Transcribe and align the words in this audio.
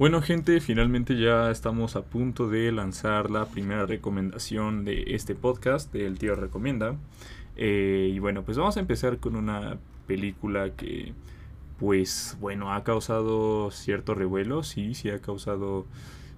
Bueno 0.00 0.22
gente, 0.22 0.62
finalmente 0.62 1.20
ya 1.20 1.50
estamos 1.50 1.94
a 1.94 2.00
punto 2.00 2.48
de 2.48 2.72
lanzar 2.72 3.30
la 3.30 3.44
primera 3.44 3.84
recomendación 3.84 4.86
de 4.86 5.04
este 5.08 5.34
podcast, 5.34 5.92
del 5.92 6.18
tío 6.18 6.34
recomienda. 6.36 6.96
Eh, 7.54 8.10
y 8.10 8.18
bueno, 8.18 8.42
pues 8.42 8.56
vamos 8.56 8.78
a 8.78 8.80
empezar 8.80 9.18
con 9.18 9.36
una 9.36 9.76
película 10.06 10.70
que, 10.70 11.12
pues 11.78 12.38
bueno, 12.40 12.72
ha 12.72 12.82
causado 12.82 13.70
cierto 13.72 14.14
revuelo, 14.14 14.62
sí, 14.62 14.94
sí 14.94 15.10
ha 15.10 15.18
causado 15.18 15.84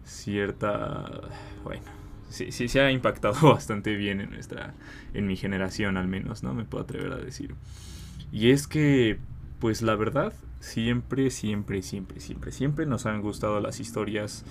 cierta, 0.04 1.20
bueno, 1.62 1.84
sí, 2.30 2.50
sí 2.50 2.66
se 2.66 2.80
ha 2.80 2.90
impactado 2.90 3.48
bastante 3.54 3.94
bien 3.94 4.20
en 4.20 4.30
nuestra, 4.30 4.74
en 5.14 5.28
mi 5.28 5.36
generación 5.36 5.96
al 5.96 6.08
menos, 6.08 6.42
¿no? 6.42 6.52
Me 6.52 6.64
puedo 6.64 6.82
atrever 6.82 7.12
a 7.12 7.18
decir. 7.18 7.54
Y 8.32 8.50
es 8.50 8.66
que, 8.66 9.20
pues 9.60 9.82
la 9.82 9.94
verdad, 9.94 10.32
siempre, 10.62 11.30
siempre, 11.30 11.82
siempre, 11.82 12.20
siempre, 12.20 12.52
siempre 12.52 12.86
nos 12.86 13.04
han 13.04 13.20
gustado 13.20 13.60
las 13.60 13.80
historias 13.80 14.44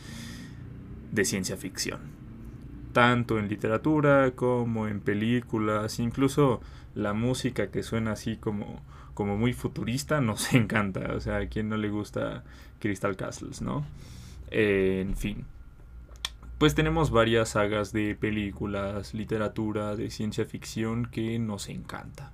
de 1.11 1.25
ciencia 1.25 1.55
ficción. 1.55 1.99
Tanto 2.91 3.39
en 3.39 3.47
literatura 3.47 4.31
como 4.35 4.87
en 4.89 4.99
películas, 4.99 5.99
incluso 5.99 6.61
la 6.93 7.13
música 7.13 7.71
que 7.71 7.81
suena 7.81 8.11
así 8.11 8.35
como, 8.35 8.81
como 9.13 9.37
muy 9.37 9.53
futurista 9.53 10.19
nos 10.21 10.53
encanta. 10.53 11.13
O 11.15 11.21
sea, 11.21 11.37
a 11.37 11.47
quien 11.47 11.69
no 11.69 11.77
le 11.77 11.89
gusta 11.89 12.43
Crystal 12.79 13.15
Castles, 13.15 13.61
¿no? 13.61 13.85
Eh, 14.51 15.05
en 15.07 15.15
fin. 15.15 15.45
Pues 16.57 16.75
tenemos 16.75 17.09
varias 17.09 17.49
sagas 17.49 17.93
de 17.93 18.15
películas, 18.15 19.13
literatura, 19.13 19.95
de 19.95 20.11
ciencia 20.11 20.45
ficción 20.45 21.05
que 21.05 21.39
nos 21.39 21.69
encanta. 21.69 22.33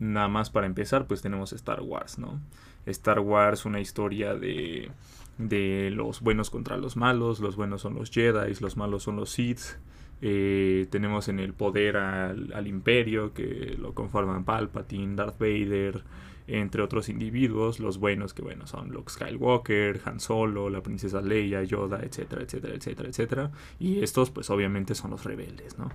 Nada 0.00 0.28
más 0.28 0.50
para 0.50 0.66
empezar, 0.66 1.06
pues 1.06 1.22
tenemos 1.22 1.52
Star 1.52 1.82
Wars, 1.82 2.18
¿no? 2.18 2.40
Star 2.86 3.20
Wars, 3.20 3.66
una 3.66 3.80
historia 3.80 4.34
de, 4.34 4.90
de 5.36 5.90
los 5.92 6.22
buenos 6.22 6.50
contra 6.50 6.76
los 6.76 6.96
malos, 6.96 7.40
los 7.40 7.54
buenos 7.54 7.82
son 7.82 7.94
los 7.94 8.10
Jedi, 8.10 8.54
los 8.60 8.76
malos 8.76 9.02
son 9.04 9.16
los 9.16 9.30
Sith. 9.30 9.76
Eh, 10.22 10.86
tenemos 10.90 11.28
en 11.28 11.38
el 11.38 11.54
poder 11.54 11.96
al, 11.96 12.66
imperio 12.66 13.32
que 13.32 13.76
lo 13.78 13.94
conforman 13.94 14.44
Palpatine, 14.44 15.16
Darth 15.16 15.38
Vader, 15.38 16.02
entre 16.46 16.82
otros 16.82 17.08
individuos, 17.08 17.78
los 17.78 17.98
buenos 17.98 18.34
que 18.34 18.42
bueno 18.42 18.66
son 18.66 18.90
Luke 18.90 19.10
Skywalker, 19.10 20.00
Han 20.04 20.20
Solo, 20.20 20.68
la 20.68 20.82
princesa 20.82 21.22
Leia, 21.22 21.62
Yoda, 21.62 22.00
etcétera, 22.02 22.42
etcétera, 22.42 22.74
etcétera, 22.74 23.08
etcétera. 23.08 23.50
Y 23.78 24.02
estos 24.02 24.30
pues 24.30 24.50
obviamente 24.50 24.94
son 24.94 25.12
los 25.12 25.24
rebeldes, 25.24 25.78
¿no? 25.78 25.90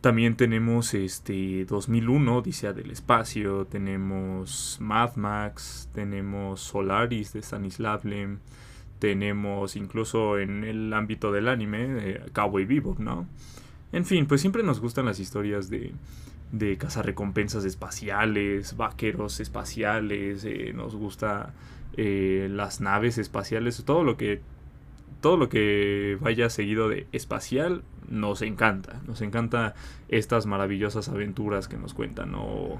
También 0.00 0.34
tenemos 0.34 0.94
este 0.94 1.66
2001, 1.66 2.38
Odisea 2.38 2.72
del 2.72 2.90
Espacio, 2.90 3.66
tenemos 3.66 4.78
Mad 4.80 5.16
Max, 5.16 5.90
tenemos 5.92 6.62
Solaris 6.62 7.34
de 7.34 7.40
Stanislav 7.40 8.06
Lem, 8.06 8.38
tenemos 8.98 9.76
incluso 9.76 10.38
en 10.38 10.64
el 10.64 10.94
ámbito 10.94 11.32
del 11.32 11.48
anime 11.48 11.86
eh, 11.98 12.22
Cowboy 12.32 12.64
Bebop, 12.64 12.98
¿no? 12.98 13.26
En 13.92 14.06
fin, 14.06 14.26
pues 14.26 14.40
siempre 14.40 14.62
nos 14.62 14.80
gustan 14.80 15.04
las 15.04 15.20
historias 15.20 15.68
de, 15.68 15.92
de 16.50 16.78
cazarrecompensas 16.78 17.66
espaciales, 17.66 18.78
vaqueros 18.78 19.38
espaciales, 19.40 20.44
eh, 20.46 20.72
nos 20.74 20.96
gusta 20.96 21.52
eh, 21.98 22.48
las 22.50 22.80
naves 22.80 23.18
espaciales, 23.18 23.82
todo 23.84 24.02
lo 24.02 24.16
que 24.16 24.40
todo 25.20 25.36
lo 25.36 25.48
que 25.48 26.18
vaya 26.20 26.50
seguido 26.50 26.88
de 26.88 27.06
espacial 27.12 27.82
nos 28.08 28.42
encanta. 28.42 29.00
Nos 29.06 29.20
encanta 29.22 29.74
estas 30.08 30.46
maravillosas 30.46 31.08
aventuras 31.08 31.68
que 31.68 31.76
nos 31.76 31.94
cuentan. 31.94 32.34
O, 32.34 32.78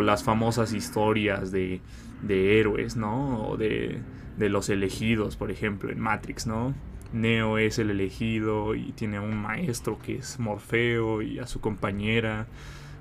las 0.00 0.24
famosas 0.24 0.72
historias 0.72 1.52
de, 1.52 1.80
de 2.22 2.60
héroes, 2.60 2.96
¿no? 2.96 3.48
O 3.48 3.56
de, 3.56 4.00
de, 4.38 4.48
los 4.48 4.68
elegidos, 4.70 5.36
por 5.36 5.50
ejemplo, 5.50 5.90
en 5.90 6.00
Matrix, 6.00 6.46
¿no? 6.46 6.74
Neo 7.12 7.58
es 7.58 7.78
el 7.78 7.90
elegido 7.90 8.74
y 8.74 8.92
tiene 8.92 9.16
a 9.16 9.20
un 9.20 9.36
maestro 9.36 9.98
que 9.98 10.16
es 10.16 10.38
Morfeo 10.38 11.22
y 11.22 11.40
a 11.40 11.46
su 11.46 11.60
compañera 11.60 12.46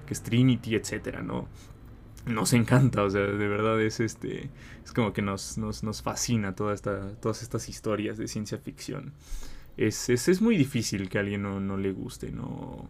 que 0.10 0.14
es 0.16 0.24
Trinity, 0.24 0.74
etcétera, 0.74 1.22
¿no? 1.22 1.48
Nos 2.26 2.54
encanta, 2.54 3.04
o 3.04 3.10
sea, 3.10 3.22
de 3.22 3.48
verdad 3.48 3.82
es 3.82 4.00
este. 4.00 4.50
Es 4.84 4.92
como 4.92 5.14
que 5.14 5.22
nos, 5.22 5.58
nos, 5.58 5.84
nos 5.84 6.02
fascina 6.02 6.54
toda 6.56 6.74
esta, 6.74 7.14
todas 7.22 7.42
estas 7.42 7.70
historias 7.70 8.18
de 8.18 8.28
ciencia 8.28 8.58
ficción 8.58 9.14
es, 9.88 10.10
es, 10.10 10.42
muy 10.42 10.58
difícil 10.58 11.10
que 11.10 11.18
a 11.18 11.22
alguien 11.22 11.44
no, 11.44 11.78
le 11.78 11.92
guste, 11.94 12.32
¿no? 12.32 12.90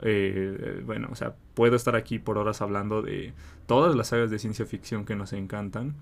Eh, 0.00 0.82
bueno, 0.84 1.08
o 1.10 1.14
sea, 1.14 1.34
puedo 1.54 1.76
estar 1.76 1.96
aquí 1.96 2.18
por 2.18 2.36
horas 2.36 2.60
hablando 2.60 3.00
de 3.00 3.32
todas 3.66 3.96
las 3.96 4.08
sagas 4.08 4.30
de 4.30 4.38
ciencia 4.38 4.66
ficción 4.66 5.06
que 5.06 5.16
nos 5.16 5.32
encantan. 5.32 5.94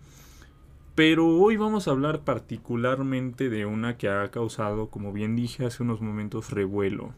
Pero 0.97 1.27
hoy 1.29 1.57
vamos 1.57 1.87
a 1.87 1.93
hablar 1.93 2.23
particularmente 2.23 3.49
de 3.49 3.65
una 3.67 3.97
que 3.97 4.09
ha 4.09 4.31
causado, 4.33 4.89
como 4.91 5.13
bien 5.13 5.37
dije 5.37 5.67
hace 5.67 5.83
unos 5.85 6.01
momentos, 6.01 6.51
revuelo 6.51 7.13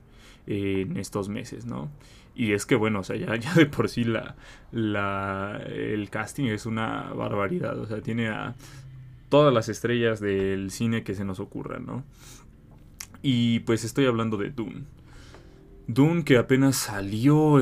en 0.47 0.97
estos 0.97 1.29
meses, 1.29 1.67
¿no? 1.67 1.91
Y 2.37 2.53
es 2.53 2.67
que, 2.67 2.75
bueno, 2.75 3.01
o 3.01 3.03
sea, 3.03 3.17
ya, 3.17 3.55
de 3.55 3.67
por 3.67 3.89
sí 3.89 4.05
la, 4.05 4.37
el 4.73 6.09
casting 6.11 6.45
es 6.45 6.67
una 6.67 7.13
barbaridad. 7.15 7.79
O 7.79 7.87
sea, 7.87 8.03
tiene 8.03 8.29
a 8.29 8.55
todas 9.29 9.53
las 9.53 9.69
estrellas 9.69 10.21
del 10.21 10.71
cine 10.71 11.03
que 11.03 11.15
se 11.15 11.25
nos 11.25 11.41
ocurran, 11.41 11.87
¿no? 11.87 12.05
Y 13.23 13.61
pues 13.61 13.85
estoy 13.85 14.07
hablando 14.07 14.37
de 14.37 14.51
Dune. 14.51 14.85
Dune 15.89 16.25
que 16.25 16.37
apenas 16.37 16.77
salió 16.77 17.57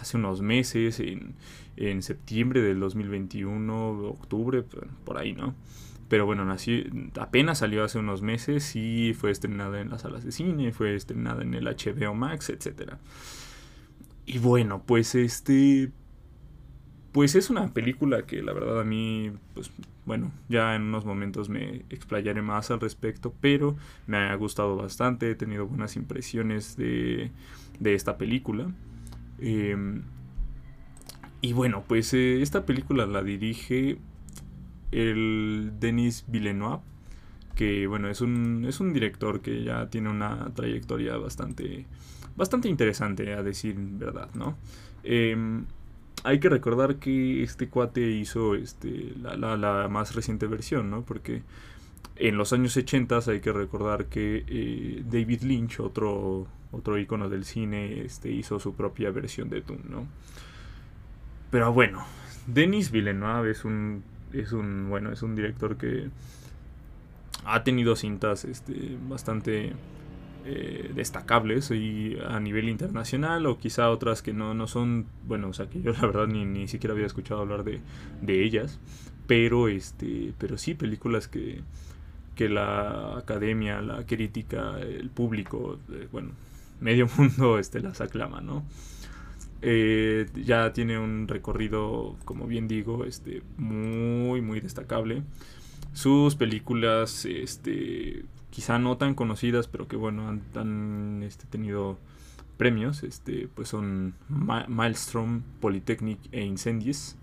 hace 0.00 0.16
unos 0.16 0.40
meses, 0.40 1.00
en, 1.00 2.02
septiembre 2.02 2.62
del 2.62 2.78
2021, 2.78 3.98
octubre, 4.08 4.62
por 5.04 5.18
ahí, 5.18 5.32
¿no? 5.32 5.54
Pero 6.08 6.26
bueno, 6.26 6.44
nació, 6.44 6.84
apenas 7.18 7.58
salió 7.58 7.84
hace 7.84 7.98
unos 7.98 8.22
meses 8.22 8.76
y 8.76 9.14
fue 9.14 9.30
estrenada 9.30 9.80
en 9.80 9.90
las 9.90 10.02
salas 10.02 10.24
de 10.24 10.32
cine, 10.32 10.72
fue 10.72 10.94
estrenada 10.94 11.42
en 11.42 11.54
el 11.54 11.64
HBO 11.64 12.14
Max, 12.14 12.50
etc. 12.50 12.94
Y 14.26 14.38
bueno, 14.38 14.82
pues 14.84 15.14
este... 15.14 15.90
Pues 17.12 17.36
es 17.36 17.48
una 17.48 17.72
película 17.72 18.26
que 18.26 18.42
la 18.42 18.52
verdad 18.52 18.80
a 18.80 18.84
mí 18.84 19.30
pues, 19.54 19.70
bueno, 20.04 20.32
ya 20.48 20.74
en 20.74 20.82
unos 20.82 21.04
momentos 21.04 21.48
me 21.48 21.84
explayaré 21.88 22.42
más 22.42 22.70
al 22.70 22.80
respecto, 22.80 23.32
pero 23.40 23.76
me 24.06 24.16
ha 24.16 24.34
gustado 24.34 24.76
bastante, 24.76 25.30
he 25.30 25.34
tenido 25.34 25.66
buenas 25.66 25.96
impresiones 25.96 26.76
de, 26.76 27.30
de 27.78 27.94
esta 27.94 28.18
película. 28.18 28.70
Em, 29.38 30.02
y 31.40 31.52
bueno, 31.52 31.84
pues 31.86 32.12
eh, 32.14 32.42
esta 32.42 32.66
película 32.66 33.06
la 33.06 33.22
dirige 33.22 33.98
el 34.94 35.72
Denis 35.80 36.24
Villeneuve, 36.28 36.80
que 37.54 37.86
bueno, 37.86 38.08
es 38.08 38.20
un, 38.20 38.64
es 38.68 38.80
un 38.80 38.92
director 38.92 39.40
que 39.40 39.64
ya 39.64 39.88
tiene 39.90 40.08
una 40.08 40.52
trayectoria 40.54 41.16
bastante, 41.16 41.86
bastante 42.36 42.68
interesante, 42.68 43.34
a 43.34 43.42
decir 43.42 43.76
verdad, 43.78 44.28
¿no? 44.34 44.56
Em, 45.02 45.66
hay 46.22 46.38
que 46.40 46.48
recordar 46.48 46.96
que 46.96 47.42
este 47.42 47.68
cuate 47.68 48.00
hizo 48.00 48.54
este, 48.54 49.12
la, 49.20 49.88
más 49.88 50.14
reciente 50.14 50.46
versión, 50.46 50.90
¿no? 50.90 51.02
Porque 51.02 51.42
en 52.16 52.36
los 52.36 52.52
años 52.52 52.76
80 52.76 53.20
hay 53.26 53.40
que 53.40 53.52
recordar 53.52 54.06
que 54.06 54.44
eh, 54.46 55.02
David 55.04 55.42
Lynch, 55.42 55.80
otro, 55.80 56.46
otro 56.72 56.98
ícono 56.98 57.28
del 57.28 57.44
cine, 57.44 58.02
este, 58.02 58.30
hizo 58.30 58.58
su 58.60 58.74
propia 58.74 59.10
versión 59.10 59.48
de 59.50 59.60
Dune, 59.60 59.82
¿no? 59.88 60.06
Pero 61.50 61.72
bueno, 61.72 62.04
Denis 62.46 62.90
Villeneuve 62.90 63.50
es 63.50 63.64
un, 63.64 64.02
es 64.32 64.52
un, 64.52 64.88
bueno, 64.88 65.12
es 65.12 65.22
un 65.22 65.34
director 65.34 65.76
que 65.76 66.08
ha 67.44 67.62
tenido 67.62 67.96
cintas 67.96 68.44
este, 68.44 68.96
bastante 69.08 69.72
eh, 70.46 70.90
destacables 70.94 71.70
y 71.70 72.16
a 72.26 72.40
nivel 72.40 72.68
internacional 72.68 73.46
o 73.46 73.58
quizá 73.58 73.90
otras 73.90 74.22
que 74.22 74.32
no, 74.32 74.54
no 74.54 74.66
son, 74.66 75.06
bueno, 75.26 75.48
o 75.48 75.52
sea 75.52 75.68
que 75.68 75.80
yo 75.80 75.92
la 75.92 76.00
verdad 76.00 76.26
ni, 76.26 76.44
ni 76.44 76.68
siquiera 76.68 76.94
había 76.94 77.06
escuchado 77.06 77.40
hablar 77.40 77.64
de, 77.64 77.80
de 78.22 78.44
ellas, 78.44 78.78
pero, 79.26 79.68
este, 79.68 80.32
pero 80.38 80.58
sí 80.58 80.74
películas 80.74 81.28
que, 81.28 81.62
que 82.34 82.48
la 82.48 83.16
academia, 83.16 83.80
la 83.80 84.04
crítica, 84.04 84.78
el 84.80 85.10
público, 85.10 85.78
eh, 85.92 86.08
bueno, 86.12 86.32
medio 86.80 87.08
mundo 87.16 87.58
este, 87.58 87.80
las 87.80 88.00
aclama, 88.00 88.40
¿no? 88.40 88.64
Eh, 89.66 90.26
ya 90.34 90.74
tiene 90.74 90.98
un 90.98 91.26
recorrido, 91.26 92.18
como 92.26 92.46
bien 92.46 92.68
digo, 92.68 93.06
este, 93.06 93.42
muy, 93.56 94.42
muy 94.42 94.60
destacable. 94.60 95.22
Sus 95.94 96.34
películas, 96.34 97.24
este, 97.24 98.26
quizá 98.50 98.78
no 98.78 98.98
tan 98.98 99.14
conocidas, 99.14 99.66
pero 99.66 99.88
que 99.88 99.96
bueno, 99.96 100.28
han, 100.54 101.22
este, 101.22 101.46
tenido 101.46 101.98
premios, 102.58 103.04
este, 103.04 103.48
pues 103.54 103.68
son 103.68 104.12
Maelstrom, 104.28 105.40
Polytechnic 105.60 106.18
e 106.30 106.44
Incendies. 106.44 107.16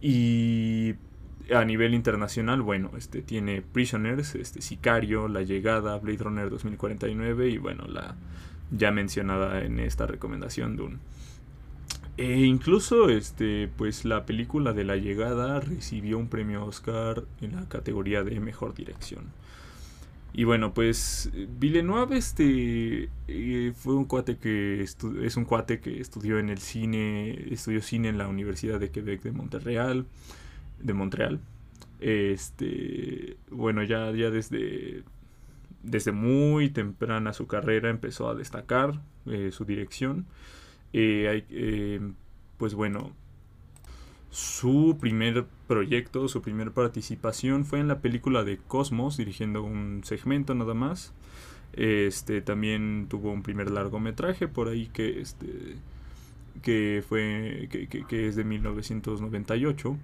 Y 0.00 0.94
a 1.52 1.64
nivel 1.64 1.94
internacional, 1.94 2.62
bueno, 2.62 2.92
este 2.96 3.22
tiene 3.22 3.60
Prisoners, 3.60 4.36
este 4.36 4.62
Sicario, 4.62 5.26
La 5.26 5.42
Llegada, 5.42 5.98
Blade 5.98 6.18
Runner 6.18 6.48
2049 6.48 7.48
y 7.48 7.58
bueno, 7.58 7.86
la 7.88 8.14
ya 8.70 8.92
mencionada 8.92 9.64
en 9.64 9.80
esta 9.80 10.06
recomendación 10.06 10.76
Dune. 10.76 10.98
E 12.16 12.46
incluso 12.46 13.10
este 13.10 13.68
pues 13.76 14.04
la 14.04 14.24
película 14.24 14.72
de 14.72 14.84
La 14.84 14.96
Llegada 14.96 15.60
recibió 15.60 16.18
un 16.18 16.28
premio 16.28 16.64
Oscar 16.64 17.24
en 17.40 17.56
la 17.56 17.68
categoría 17.68 18.22
de 18.22 18.40
mejor 18.40 18.74
dirección. 18.74 19.26
Y 20.32 20.44
bueno, 20.44 20.74
pues 20.74 21.30
Villeneuve 21.58 22.18
este, 22.18 23.08
eh, 23.26 23.72
fue 23.74 23.94
un 23.94 24.04
cuate 24.04 24.36
que 24.36 24.82
es 24.82 25.36
un 25.36 25.46
cuate 25.46 25.80
que 25.80 25.98
estudió 25.98 26.38
en 26.38 26.50
el 26.50 26.58
cine, 26.58 27.30
estudió 27.50 27.80
cine 27.80 28.08
en 28.10 28.18
la 28.18 28.28
Universidad 28.28 28.78
de 28.78 28.90
Quebec 28.90 29.22
de 29.22 29.32
Montreal, 29.32 30.04
de 30.82 30.92
Montreal. 30.92 31.40
Este, 32.00 33.38
bueno, 33.50 33.82
ya, 33.82 34.10
ya 34.10 34.30
desde, 34.30 35.04
desde 35.82 36.12
muy 36.12 36.68
temprana 36.68 37.32
su 37.32 37.46
carrera 37.46 37.88
empezó 37.88 38.28
a 38.28 38.34
destacar 38.34 39.00
eh, 39.24 39.50
su 39.52 39.64
dirección. 39.64 40.26
Eh, 40.98 42.00
pues 42.56 42.74
bueno, 42.74 43.12
su 44.30 44.96
primer 44.98 45.44
proyecto, 45.66 46.26
su 46.28 46.40
primera 46.40 46.70
participación 46.70 47.66
fue 47.66 47.80
en 47.80 47.88
la 47.88 48.00
película 48.00 48.44
de 48.44 48.56
Cosmos, 48.56 49.18
dirigiendo 49.18 49.62
un 49.62 50.02
segmento 50.04 50.54
nada 50.54 50.72
más. 50.72 51.12
Este 51.74 52.40
también 52.40 53.06
tuvo 53.10 53.30
un 53.30 53.42
primer 53.42 53.70
largometraje 53.70 54.48
por 54.48 54.68
ahí 54.68 54.86
que 54.86 55.20
este 55.20 55.76
que 56.62 57.04
fue 57.06 57.68
que, 57.70 58.28
es 58.28 58.36
de 58.36 58.44
1998. 58.44 59.96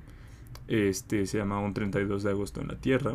Este 0.68 1.26
se 1.26 1.38
llama 1.38 1.58
Un 1.60 1.72
32 1.72 2.22
de 2.22 2.30
agosto 2.30 2.60
en 2.60 2.68
la 2.68 2.76
Tierra. 2.76 3.14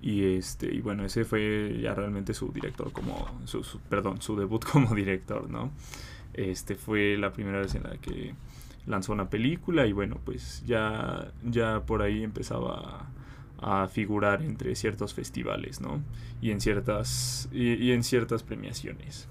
Y 0.00 0.36
este 0.36 0.72
y 0.72 0.80
bueno, 0.80 1.04
ese 1.04 1.24
fue 1.24 1.80
ya 1.82 1.94
realmente 1.94 2.34
su 2.34 2.52
director 2.52 2.92
como 2.92 3.40
su, 3.46 3.64
perdón, 3.88 4.22
su 4.22 4.36
debut 4.36 4.64
como 4.72 4.94
director, 4.94 5.50
¿no? 5.50 5.72
Este 6.34 6.74
fue 6.74 7.16
la 7.16 7.32
primera 7.32 7.60
vez 7.60 7.74
en 7.74 7.84
la 7.84 7.96
que 7.96 8.34
lanzó 8.86 9.12
una 9.12 9.30
película 9.30 9.86
y 9.86 9.92
bueno, 9.92 10.18
pues 10.24 10.62
ya, 10.66 11.32
ya 11.42 11.80
por 11.86 12.02
ahí 12.02 12.22
empezaba 12.22 13.08
a, 13.60 13.88
figurar 13.88 14.42
entre 14.42 14.74
ciertos 14.74 15.14
festivales, 15.14 15.80
¿no? 15.80 16.02
Y 16.42 16.50
en 16.50 16.60
ciertas, 16.60 17.48
y, 17.50 17.92
en 17.92 18.02
ciertas 18.04 18.42
premiaciones. 18.42 19.26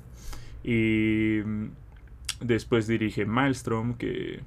Y 0.63 1.41
mm, 1.45 1.67
después 2.41 2.87
dirige 2.87 3.25
Maelstrom, 3.25 3.93
que, 3.93 4.39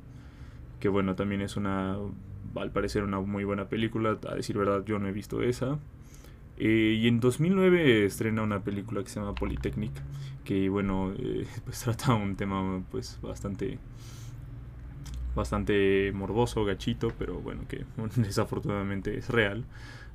que 0.80 0.88
bueno, 0.88 1.14
también 1.14 1.40
es 1.40 1.56
una, 1.56 1.98
al 2.56 2.70
parecer 2.72 3.04
una 3.04 3.20
muy 3.20 3.44
buena 3.44 3.68
película, 3.68 4.18
a 4.28 4.34
decir 4.34 4.58
verdad 4.58 4.84
yo 4.84 4.98
no 4.98 5.06
he 5.06 5.12
visto 5.12 5.40
esa. 5.42 5.78
Eh, 6.58 6.98
y 7.00 7.08
en 7.08 7.20
2009 7.20 8.06
estrena 8.06 8.42
una 8.42 8.62
película 8.62 9.02
que 9.02 9.10
se 9.10 9.20
llama 9.20 9.34
Polytechnic, 9.34 9.92
que 10.44 10.68
bueno, 10.68 11.12
eh, 11.18 11.46
pues 11.64 11.80
trata 11.80 12.14
un 12.14 12.36
tema 12.36 12.82
pues 12.90 13.18
bastante 13.22 13.78
bastante 15.34 16.12
morboso, 16.14 16.64
gachito, 16.64 17.12
pero 17.18 17.38
bueno, 17.40 17.62
que 17.68 17.84
desafortunadamente 18.16 19.18
es 19.18 19.28
real, 19.28 19.64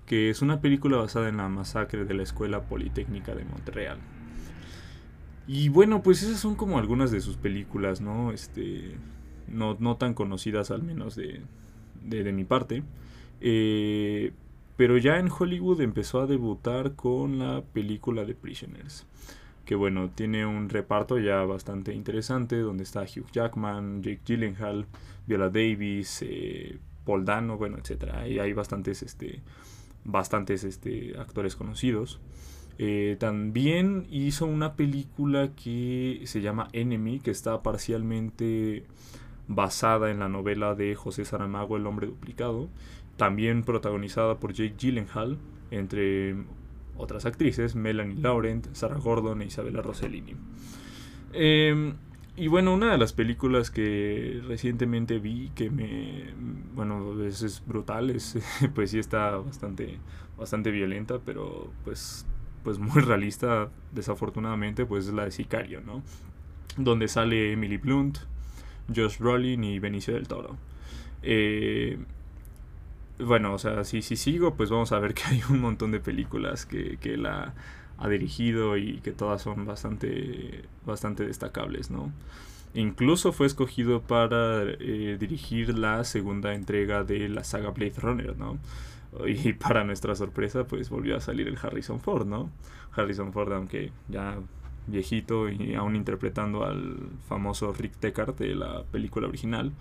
que 0.08 0.30
es 0.32 0.42
una 0.42 0.62
película 0.62 0.98
basada 0.98 1.30
en 1.30 1.38
la 1.38 1.48
masacre 1.48 2.06
de 2.06 2.14
la 2.16 2.24
Escuela 2.24 2.64
Politécnica 2.64 3.36
de 3.36 3.46
Montreal. 3.46 4.00
Y 5.48 5.70
bueno, 5.70 6.02
pues 6.02 6.24
esas 6.24 6.40
son 6.40 6.56
como 6.56 6.80
algunas 6.80 7.12
de 7.12 7.22
sus 7.22 7.38
películas, 7.38 8.02
¿no? 8.02 8.32
Este, 8.32 8.96
no, 9.48 9.76
no 9.80 9.98
tan 9.98 10.14
conocidas 10.14 10.72
al 10.72 10.82
menos 10.82 11.16
de, 11.16 11.42
de, 12.04 12.32
mi 12.32 12.44
parte. 12.44 12.84
Eh, 13.42 14.34
pero 14.78 14.98
ya 14.98 15.20
en 15.20 15.30
Hollywood 15.30 15.82
empezó 15.82 16.22
a 16.22 16.28
debutar 16.28 16.96
con 16.96 17.40
la 17.40 17.62
película 17.62 18.26
de 18.26 18.36
Prisoners 18.36 19.06
que 19.66 19.76
bueno, 19.76 20.10
tiene 20.10 20.46
un 20.46 20.70
reparto 20.70 21.18
ya 21.18 21.44
bastante 21.44 21.94
interesante, 21.94 22.58
donde 22.58 22.84
está 22.84 23.04
Hugh 23.04 23.32
Jackman, 23.32 24.04
Jake 24.04 24.22
Gyllenhaal, 24.26 24.86
Viola 25.28 25.50
Davis, 25.50 26.20
eh, 26.24 26.78
Paul 27.06 27.24
Dano, 27.24 27.58
bueno, 27.58 27.78
etcétera. 27.78 28.28
Y 28.28 28.40
hay 28.40 28.54
bastantes, 28.54 29.02
este, 29.02 29.42
bastantes 30.04 30.64
este, 30.64 31.18
actores 31.18 31.56
conocidos. 31.56 32.20
Eh, 32.80 33.18
también 33.20 34.08
hizo 34.10 34.46
una 34.46 34.76
película 34.76 35.52
que 35.56 36.22
se 36.26 36.42
llama 36.42 36.68
Enemy, 36.74 37.20
que 37.20 37.32
está 37.32 37.62
parcialmente 37.62 38.84
basada 39.48 40.12
en 40.12 40.20
la 40.20 40.30
novela 40.30 40.76
de 40.76 40.96
José 40.96 41.26
Saramago, 41.26 41.78
El 41.78 41.86
hombre 41.86 42.08
duplicado, 42.08 42.70
también 43.22 43.62
protagonizada 43.62 44.40
por 44.40 44.52
Jake 44.52 44.74
Gyllenhaal, 44.80 45.38
entre 45.70 46.36
otras 46.98 47.28
actrices, 47.28 47.76
Melanie 47.76 48.20
Laurent, 48.20 48.66
Sarah 48.74 48.98
Gordon 48.98 49.44
e 49.44 49.46
Isabella 49.46 49.84
Rossellini. 49.84 50.36
Em, 51.32 51.94
y 52.36 52.48
bueno, 52.48 52.74
una 52.74 52.94
de 52.94 52.98
las 52.98 53.14
películas 53.14 53.70
que 53.70 54.42
recientemente 54.48 55.20
vi 55.20 55.52
que 55.54 55.70
me, 55.70 56.34
bueno, 56.74 57.24
es, 57.24 57.64
brutal, 57.68 58.10
es, 58.10 58.40
pues 58.74 58.90
sí 58.90 58.98
está 58.98 59.38
bastante, 59.38 60.00
bastante 60.36 60.72
violenta, 60.72 61.20
pero 61.24 61.72
pues, 61.84 62.26
pues 62.64 62.80
muy 62.80 63.04
realista, 63.04 63.70
desafortunadamente, 63.92 64.88
pues 64.88 65.06
es 65.06 65.14
la 65.14 65.26
de 65.26 65.32
Sicario, 65.32 65.82
¿no? 65.82 66.02
Donde 66.76 67.08
sale 67.08 67.52
Emily 67.52 67.78
Blunt, 67.78 68.18
Josh 68.88 69.20
Brolin 69.20 69.64
y 69.64 69.78
Benicio 69.78 70.16
del 70.16 70.28
Toro. 70.28 70.58
Eh, 71.22 72.00
bueno, 73.20 73.54
o 73.54 73.60
sea, 73.60 73.84
si, 73.84 74.02
si 74.02 74.16
sigo, 74.16 74.56
pues 74.56 74.70
vamos 74.70 74.92
a 74.92 75.00
ver 75.00 75.14
que 75.16 75.24
hay 75.26 75.42
un 75.50 75.60
montón 75.62 75.92
de 75.92 76.00
películas 76.00 76.66
que, 76.66 76.98
que 76.98 77.18
la 77.18 77.54
ha 77.98 78.10
dirigido 78.10 78.78
y 78.78 79.00
que 79.02 79.12
todas 79.12 79.44
son 79.44 79.66
bastante, 79.66 80.64
bastante 80.86 81.26
destacables, 81.26 81.92
¿no? 81.92 82.12
Incluso 82.74 83.32
fue 83.32 83.48
escogido 83.48 84.02
para 84.02 84.64
eh, 84.64 85.18
dirigir 85.20 85.78
la 85.78 86.04
segunda 86.04 86.54
entrega 86.54 87.04
de 87.04 87.30
la 87.30 87.44
saga 87.44 87.70
Blade 87.72 87.94
Runner, 87.98 88.38
¿no? 88.38 88.58
Y 89.28 89.54
para 89.54 89.84
nuestra 89.84 90.16
sorpresa, 90.16 90.64
pues 90.64 90.90
volvió 90.90 91.18
a 91.18 91.20
salir 91.22 91.48
el 91.48 91.58
Harrison 91.62 92.00
Ford, 92.00 92.26
¿no? 92.26 92.50
Harrison 92.94 93.34
Ford, 93.34 93.52
aunque 93.54 93.92
ya 94.08 94.38
viejito 94.88 95.50
y 95.50 95.76
aún 95.76 95.96
interpretando 95.96 96.66
al 96.66 96.98
famoso 97.28 97.72
Rick 97.74 98.00
Deckard 98.00 98.36
de 98.36 98.56
la 98.56 98.84
película 98.84 99.28
original, 99.28 99.72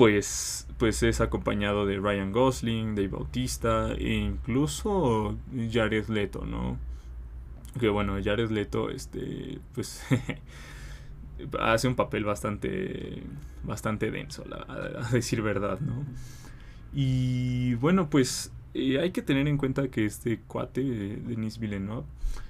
pues, 0.00 0.66
pues 0.78 1.02
es 1.02 1.20
acompañado 1.20 1.84
de 1.84 1.98
Ryan 1.98 2.32
Gosling, 2.32 2.94
Dave 2.94 3.08
Bautista 3.08 3.92
e 3.92 4.14
incluso 4.14 5.36
Jared 5.70 6.08
Leto, 6.08 6.46
¿no? 6.46 6.78
Que 7.78 7.90
bueno, 7.90 8.14
Jared 8.24 8.50
Leto, 8.50 8.88
este, 8.88 9.58
pues 9.74 10.02
hace 11.60 11.86
un 11.86 11.96
papel 11.96 12.24
bastante, 12.24 13.22
bastante 13.62 14.10
denso, 14.10 14.42
a, 14.66 15.10
decir 15.12 15.42
verdad, 15.42 15.78
¿no? 15.80 16.06
Y 16.94 17.74
bueno, 17.74 18.08
pues 18.08 18.54
eh, 18.72 19.00
hay 19.00 19.10
que 19.10 19.20
tener 19.20 19.48
en 19.48 19.58
cuenta 19.58 19.88
que 19.88 20.06
este 20.06 20.40
cuate, 20.40 20.82
Denis 20.82 21.58
Villeneuve, 21.58 22.06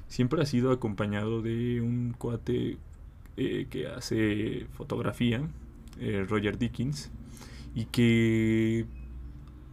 siempre 0.07 0.41
ha 0.41 0.47
sido 0.47 0.71
acompañado 0.71 1.43
de 1.43 1.81
un 1.81 2.15
cuate 2.17 2.79
eh, 3.37 3.67
que 3.69 3.89
hace 3.89 4.69
fotografía, 4.75 5.43
eh, 5.99 6.25
Roger 6.29 6.57
Dickens, 6.57 7.11
y 7.75 7.87
que 7.87 8.87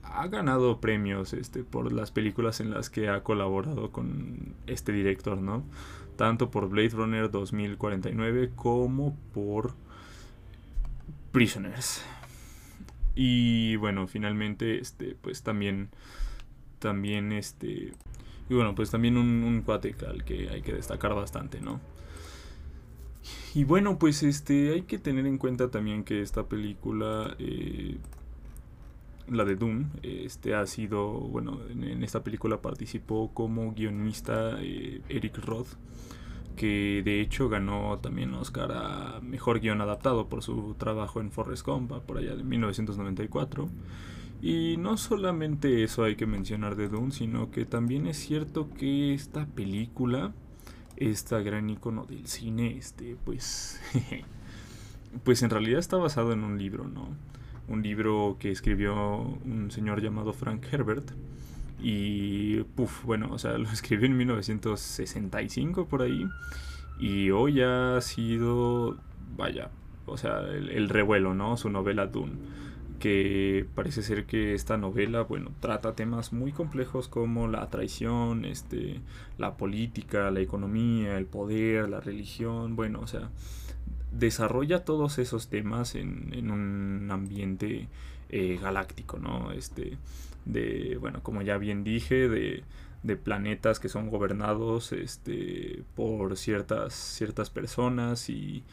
ha 0.04 0.28
ganado 0.28 0.80
premios 0.80 1.34
este, 1.34 1.64
por 1.64 1.92
las 1.92 2.12
películas 2.12 2.60
en 2.60 2.72
las 2.72 2.90
que 2.90 3.10
ha 3.10 3.24
colaborado 3.24 3.92
con 3.92 4.56
este 4.66 4.92
director, 4.92 5.38
¿no? 5.38 5.64
Tanto 6.16 6.50
por 6.50 6.70
Blade 6.70 6.90
Runner 6.90 7.30
2049 7.30 8.52
como 8.56 9.16
por 9.34 9.74
Prisoners. 11.32 12.04
Y 13.14 13.76
bueno, 13.78 14.08
finalmente, 14.08 14.80
este, 14.80 15.16
pues 15.22 15.44
también, 15.44 15.90
también, 16.80 17.32
este, 17.32 17.94
y 18.50 18.54
bueno, 18.54 18.76
pues 18.76 18.92
también 18.92 19.18
un, 19.18 19.44
un 19.44 19.64
al 20.08 20.24
que 20.24 20.50
hay 20.50 20.62
que 20.62 20.74
destacar 20.74 21.14
bastante, 21.14 21.60
¿no? 21.62 21.80
Y 23.58 23.64
bueno, 23.64 23.98
pues 23.98 24.22
este 24.22 24.72
hay 24.72 24.84
que 24.84 25.00
tener 25.00 25.26
en 25.26 25.40
cuenta 25.40 25.72
también 25.72 26.04
que 26.04 26.22
esta 26.22 26.44
película, 26.44 27.36
eh, 27.40 27.98
la 29.28 29.46
de 29.46 29.56
Dune, 29.56 29.88
este 30.04 30.54
ha 30.54 30.68
sido, 30.68 31.08
bueno, 31.08 31.62
en, 31.68 32.04
esta 32.04 32.24
película 32.24 32.62
participó 32.62 33.32
como 33.34 33.74
guionista 33.74 34.62
eh, 34.62 35.02
Eric 35.10 35.40
Roth, 35.40 35.70
que 36.56 37.02
de 37.04 37.20
hecho 37.20 37.50
ganó 37.50 37.98
también 37.98 38.32
Oscar 38.36 38.72
a 38.74 39.22
Mejor 39.22 39.60
Guión 39.60 39.82
Adaptado 39.82 40.30
por 40.30 40.44
su 40.44 40.76
trabajo 40.76 41.20
en 41.20 41.32
Forrest 41.32 41.66
Gump, 41.66 41.92
por 42.06 42.20
allá 42.20 42.36
de 42.36 42.44
1994. 42.44 43.70
Y 44.40 44.78
no 44.78 44.98
solamente 44.98 45.84
eso 45.84 46.04
hay 46.04 46.16
que 46.16 46.28
mencionar 46.28 46.76
de 46.76 46.90
Dune, 46.90 47.12
sino 47.12 47.50
que 47.50 47.66
también 47.66 48.06
es 48.06 48.18
cierto 48.18 48.70
que 48.70 49.16
esta 49.16 49.48
película 49.48 50.36
esta 50.98 51.40
gran 51.40 51.70
icono 51.70 52.06
del 52.06 52.28
cine, 52.28 52.78
este, 52.78 53.16
pues, 53.24 53.80
pues 55.24 55.42
en 55.44 55.50
realidad 55.50 55.80
está 55.80 55.98
basado 55.98 56.34
en 56.34 56.44
un 56.44 56.58
libro, 56.58 56.88
¿no? 56.88 57.10
Un 57.68 57.84
libro 57.84 58.38
que 58.40 58.52
escribió 58.52 59.22
un 59.22 59.70
señor 59.72 60.02
llamado 60.02 60.34
Frank 60.34 60.66
Herbert. 60.72 61.12
Y, 61.80 62.64
puff, 62.76 63.04
bueno, 63.04 63.30
o 63.32 63.38
sea, 63.38 63.58
lo 63.58 63.70
escribió 63.70 64.08
en 64.08 64.18
1965 64.18 65.86
por 65.86 66.02
ahí. 66.02 66.28
Y 67.00 67.30
hoy 67.30 67.62
ha 67.62 68.00
sido, 68.02 68.98
vaya, 69.36 69.70
o 70.06 70.18
sea, 70.18 70.40
el, 70.42 70.90
revuelo, 70.90 71.34
¿no? 71.34 71.58
Su 71.58 71.70
novela 71.70 72.08
Dune 72.08 72.34
que 72.98 73.66
parece 73.76 74.02
ser 74.02 74.26
que 74.26 74.54
esta 74.54 74.78
novela, 74.78 75.22
bueno, 75.22 75.52
trata 75.60 75.96
temas 75.96 76.34
muy 76.34 76.52
complejos 76.52 77.08
como 77.08 77.48
la 77.48 77.70
traición, 77.70 78.46
este, 78.46 79.02
la 79.38 79.58
política, 79.58 80.32
la 80.32 80.40
economía, 80.40 81.18
el 81.18 81.26
poder, 81.26 81.90
la 81.90 82.00
religión, 82.00 82.76
bueno, 82.76 83.00
o 83.02 83.08
sea, 83.08 83.30
desarrolla 84.12 84.86
todos 84.86 85.20
esos 85.20 85.50
temas 85.50 85.96
en, 85.96 86.52
un 86.52 87.10
ambiente 87.12 87.88
eh, 88.30 88.60
galáctico, 88.62 89.20
¿no? 89.20 89.52
Este, 89.52 89.98
de, 90.46 90.98
bueno, 91.00 91.22
como 91.24 91.42
ya 91.42 91.58
bien 91.58 91.84
dije, 91.84 92.30
de, 92.30 92.64
de 93.04 93.16
planetas 93.16 93.80
que 93.80 93.90
son 93.90 94.10
gobernados 94.10 94.92
este, 94.92 95.84
por 95.96 96.38
ciertas, 96.38 96.94
ciertas 96.94 97.50
personas 97.50 98.30
y 98.30 98.64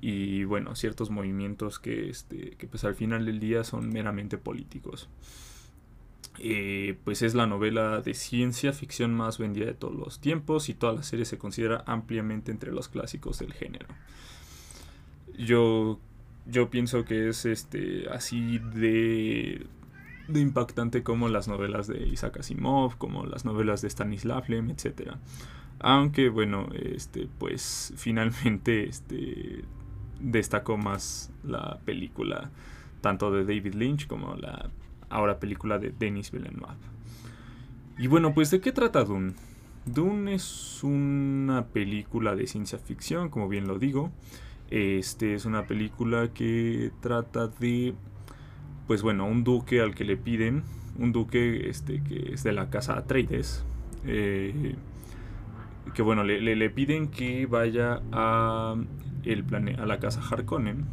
y 0.00 0.44
bueno, 0.44 0.74
ciertos 0.74 1.10
movimientos 1.10 1.78
que, 1.78 2.08
este, 2.08 2.52
que 2.52 2.66
pues 2.66 2.84
al 2.84 2.94
final 2.94 3.26
del 3.26 3.40
día 3.40 3.64
son 3.64 3.90
meramente 3.90 4.38
políticos. 4.38 5.08
Eh, 6.38 6.96
pues 7.04 7.20
es 7.22 7.34
la 7.34 7.46
novela 7.46 8.00
de 8.00 8.14
ciencia 8.14 8.72
ficción 8.72 9.12
más 9.14 9.36
vendida 9.38 9.66
de 9.66 9.74
todos 9.74 9.94
los 9.94 10.20
tiempos 10.20 10.70
y 10.70 10.74
toda 10.74 10.94
la 10.94 11.02
serie 11.02 11.26
se 11.26 11.36
considera 11.36 11.84
ampliamente 11.86 12.50
entre 12.50 12.72
los 12.72 12.88
clásicos 12.88 13.38
del 13.40 13.52
género. 13.52 13.86
Yo, 15.36 16.00
yo 16.46 16.70
pienso 16.70 17.04
que 17.04 17.28
es 17.28 17.44
este, 17.44 18.08
así 18.08 18.58
de, 18.58 19.66
de 20.28 20.40
impactante 20.40 21.02
como 21.02 21.28
las 21.28 21.46
novelas 21.46 21.86
de 21.88 22.06
Isaac 22.06 22.38
Asimov, 22.38 22.96
como 22.96 23.26
las 23.26 23.44
novelas 23.44 23.82
de 23.82 23.88
Stanislav 23.88 24.48
Lem, 24.48 24.70
etc. 24.70 25.16
Aunque 25.78 26.30
bueno, 26.30 26.68
este, 26.74 27.28
pues 27.38 27.92
finalmente 27.98 28.88
este, 28.88 29.64
destacó 30.20 30.76
más 30.76 31.30
la 31.44 31.78
película 31.84 32.50
tanto 33.00 33.30
de 33.30 33.44
David 33.44 33.74
Lynch 33.74 34.06
como 34.06 34.34
la 34.34 34.70
ahora 35.08 35.40
película 35.40 35.78
de 35.78 35.92
Denis 35.98 36.30
Villeneuve. 36.30 36.76
Y 37.98 38.06
bueno, 38.06 38.32
pues 38.32 38.50
¿de 38.50 38.60
qué 38.60 38.72
trata 38.72 39.04
Dune? 39.04 39.34
Dune 39.84 40.34
es 40.34 40.82
una 40.84 41.66
película 41.66 42.36
de 42.36 42.46
ciencia 42.46 42.78
ficción, 42.78 43.28
como 43.28 43.48
bien 43.48 43.66
lo 43.66 43.78
digo. 43.78 44.10
Este 44.70 45.34
es 45.34 45.44
una 45.46 45.66
película 45.66 46.32
que 46.32 46.92
trata 47.00 47.48
de, 47.48 47.94
pues 48.86 49.02
bueno, 49.02 49.26
un 49.26 49.42
duque 49.42 49.80
al 49.80 49.94
que 49.94 50.04
le 50.04 50.16
piden, 50.16 50.62
un 50.98 51.12
duque 51.12 51.68
este, 51.68 52.02
que 52.02 52.34
es 52.34 52.44
de 52.44 52.52
la 52.52 52.70
casa 52.70 52.96
Atreides, 52.96 53.64
eh, 54.04 54.76
que 55.94 56.02
bueno, 56.02 56.22
le, 56.22 56.40
le, 56.40 56.70
piden 56.70 57.08
que 57.08 57.46
vaya 57.46 58.00
a 58.12 58.76
el 59.24 59.44
a 59.78 59.86
la 59.86 59.98
casa 59.98 60.20
Harkonnen. 60.20 60.84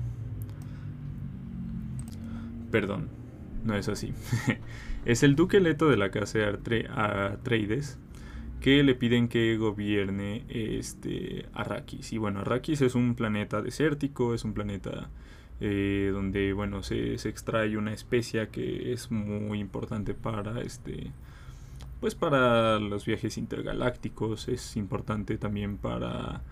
Perdón, 2.71 3.09
no 3.63 3.75
es 3.75 3.87
así. 3.89 4.13
es 5.05 5.23
el 5.23 5.35
duque 5.35 5.59
Leto 5.59 5.89
de 5.89 5.97
la 5.97 6.11
casa 6.11 6.39
Atreides 6.49 7.97
que 8.61 8.83
le 8.83 8.95
piden 8.95 9.27
que 9.27 9.57
gobierne 9.57 10.43
este 10.49 11.45
Arrakis. 11.53 12.11
Y 12.13 12.17
bueno, 12.17 12.39
Arrakis 12.41 12.81
es 12.81 12.95
un 12.95 13.15
planeta 13.15 13.61
desértico, 13.61 14.33
es 14.33 14.43
un 14.43 14.53
planeta 14.53 15.09
eh, 15.59 16.09
donde 16.13 16.53
bueno 16.53 16.83
se, 16.83 17.13
extrae 17.13 17.77
una 17.77 17.93
especia 17.93 18.49
que 18.49 18.93
es 18.93 19.11
muy 19.11 19.59
importante 19.59 20.13
para 20.13 20.61
este 20.61 21.11
pues 21.99 22.13
para 22.13 22.79
los 22.79 23.05
viajes 23.05 23.39
intergalácticos, 23.39 24.49
es 24.49 24.77
importante 24.77 25.37
también 25.39 25.77
para 25.77 26.43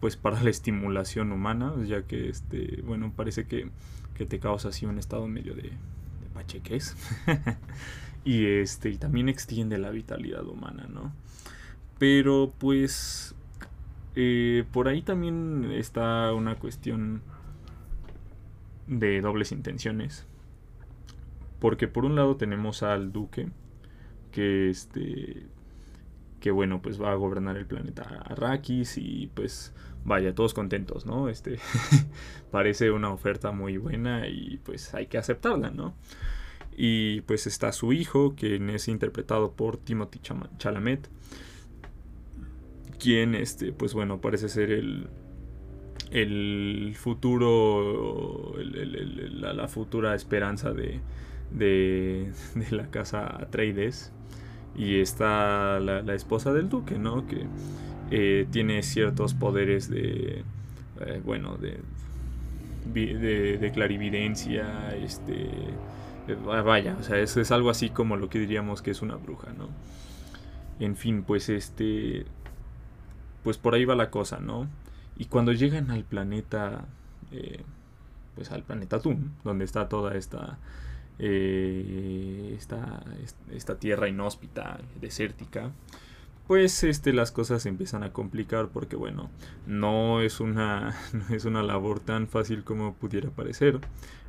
pues 0.00 0.16
para 0.16 0.42
la 0.42 0.50
estimulación 0.50 1.32
humana, 1.32 1.74
ya 1.84 2.02
que 2.02 2.28
este, 2.28 2.82
bueno, 2.82 3.12
parece 3.14 3.46
que, 3.46 3.70
te 4.28 4.38
causa 4.38 4.68
así 4.68 4.84
un 4.84 4.98
estado 4.98 5.26
medio 5.28 5.54
de, 5.54 5.62
de 5.62 6.28
pacheques. 6.34 6.94
y 8.24 8.44
este, 8.44 8.90
y 8.90 8.98
también 8.98 9.30
extiende 9.30 9.78
la 9.78 9.88
vitalidad 9.88 10.46
humana, 10.46 10.86
¿no? 10.92 11.12
Pero 11.98 12.52
pues 12.58 13.34
eh, 14.16 14.64
por 14.72 14.88
ahí 14.88 15.02
también 15.02 15.70
está 15.72 16.32
una 16.34 16.56
cuestión 16.56 17.22
de 18.86 19.20
dobles 19.20 19.52
intenciones. 19.52 20.26
Porque 21.60 21.88
por 21.88 22.04
un 22.04 22.16
lado 22.16 22.36
tenemos 22.36 22.82
al 22.82 23.12
duque, 23.12 23.48
que 24.32 24.70
este 24.70 25.46
que 26.40 26.50
bueno, 26.50 26.80
pues 26.82 27.00
va 27.00 27.12
a 27.12 27.14
gobernar 27.14 27.56
el 27.56 27.66
planeta 27.66 28.02
Arrakis 28.24 28.96
y 28.98 29.30
pues 29.34 29.72
vaya, 30.04 30.34
todos 30.34 30.54
contentos, 30.54 31.06
¿no? 31.06 31.28
Este 31.28 31.58
parece 32.50 32.90
una 32.90 33.10
oferta 33.12 33.52
muy 33.52 33.76
buena 33.76 34.26
y 34.26 34.58
pues 34.64 34.94
hay 34.94 35.06
que 35.06 35.18
aceptarla, 35.18 35.70
¿no? 35.70 35.94
Y 36.76 37.20
pues 37.22 37.46
está 37.46 37.72
su 37.72 37.92
hijo, 37.92 38.34
quien 38.36 38.70
es 38.70 38.88
interpretado 38.88 39.52
por 39.52 39.76
Timothy 39.76 40.20
Chalamet, 40.58 41.08
quien, 42.98 43.34
este, 43.34 43.72
pues 43.72 43.92
bueno, 43.92 44.20
parece 44.20 44.48
ser 44.48 44.70
el, 44.70 45.08
el 46.10 46.94
futuro, 46.96 48.54
la, 48.62 49.68
futura 49.68 50.14
esperanza 50.14 50.72
de, 50.72 51.00
de, 51.50 52.32
de 52.54 52.76
la 52.76 52.90
casa 52.90 53.26
Atreides. 53.26 54.12
Y 54.76 55.00
está 55.00 55.80
la, 55.80 56.02
la 56.02 56.14
esposa 56.14 56.52
del 56.52 56.68
duque, 56.68 56.98
¿no? 56.98 57.26
Que 57.26 57.46
eh, 58.10 58.48
tiene 58.50 58.82
ciertos 58.82 59.34
poderes 59.34 59.88
de, 59.88 60.42
eh, 61.00 61.22
bueno, 61.24 61.56
de, 61.58 61.78
de, 62.92 63.70
clarividencia, 63.72 64.96
este, 64.96 65.48
eh, 66.26 66.34
vaya, 66.44 66.96
o 66.98 67.04
sea, 67.04 67.18
eso 67.20 67.40
es 67.40 67.52
algo 67.52 67.70
así 67.70 67.90
como 67.90 68.16
lo 68.16 68.28
que 68.28 68.40
diríamos 68.40 68.82
que 68.82 68.90
es 68.90 69.00
una 69.00 69.14
bruja, 69.14 69.52
¿no? 69.56 69.68
En 70.84 70.96
fin, 70.96 71.22
pues 71.22 71.48
este, 71.48 72.26
pues 73.44 73.58
por 73.58 73.74
ahí 73.74 73.84
va 73.84 73.94
la 73.94 74.10
cosa, 74.10 74.40
¿no? 74.40 74.66
Y 75.16 75.26
cuando 75.26 75.52
llegan 75.52 75.92
al 75.92 76.02
planeta, 76.02 76.86
pues 78.34 78.50
al 78.50 78.64
planeta 78.64 78.98
Doom, 78.98 79.30
donde 79.44 79.64
está 79.64 79.88
toda 79.88 80.16
esta, 80.16 80.58
esta, 81.20 83.04
esta 83.52 83.78
tierra 83.78 84.08
inhóspita, 84.08 84.80
desértica, 85.00 85.70
pues 86.46 86.82
este, 86.82 87.12
las 87.12 87.30
cosas 87.30 87.62
se 87.62 87.68
empiezan 87.68 88.02
a 88.02 88.12
complicar 88.12 88.70
porque 88.70 88.96
bueno, 88.96 89.30
no 89.66 90.20
es, 90.20 90.40
una, 90.40 90.96
es 91.30 91.44
una 91.44 91.62
labor 91.62 92.00
tan 92.00 92.26
fácil 92.26 92.64
como 92.64 92.94
pudiera 92.94 93.30
parecer. 93.30 93.78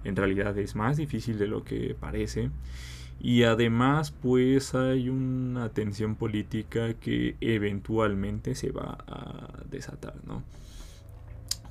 En 0.03 0.15
realidad 0.15 0.55
es 0.57 0.75
más 0.75 0.97
difícil 0.97 1.39
de 1.39 1.47
lo 1.47 1.63
que 1.63 1.95
parece. 1.99 2.51
Y 3.19 3.43
además 3.43 4.11
pues 4.11 4.75
hay 4.75 5.09
una 5.09 5.69
tensión 5.69 6.15
política 6.15 6.93
que 6.95 7.37
eventualmente 7.41 8.53
se 8.53 8.71
va 8.71 8.97
a 9.07 9.63
desatar, 9.69 10.15
¿no? 10.25 10.43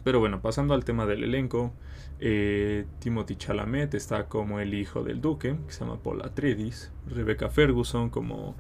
Pero 0.03 0.19
bueno, 0.19 0.41
pasando 0.41 0.75
al 0.75 0.85
tema 0.85 1.07
del 1.07 1.25
elenco, 1.25 1.73
eh, 2.21 2.85
Timothy 2.99 3.37
Chalamet 3.37 3.95
está 3.95 4.27
como 4.27 4.61
el 4.61 4.75
hijo 4.75 5.03
del 5.03 5.21
duque, 5.21 5.57
que 5.67 5.73
se 5.73 5.81
llama 5.81 6.03
Paul 6.03 6.23
Atreides, 6.23 6.93
Rebecca 7.09 7.49
Ferguson 7.49 8.11
como 8.11 8.55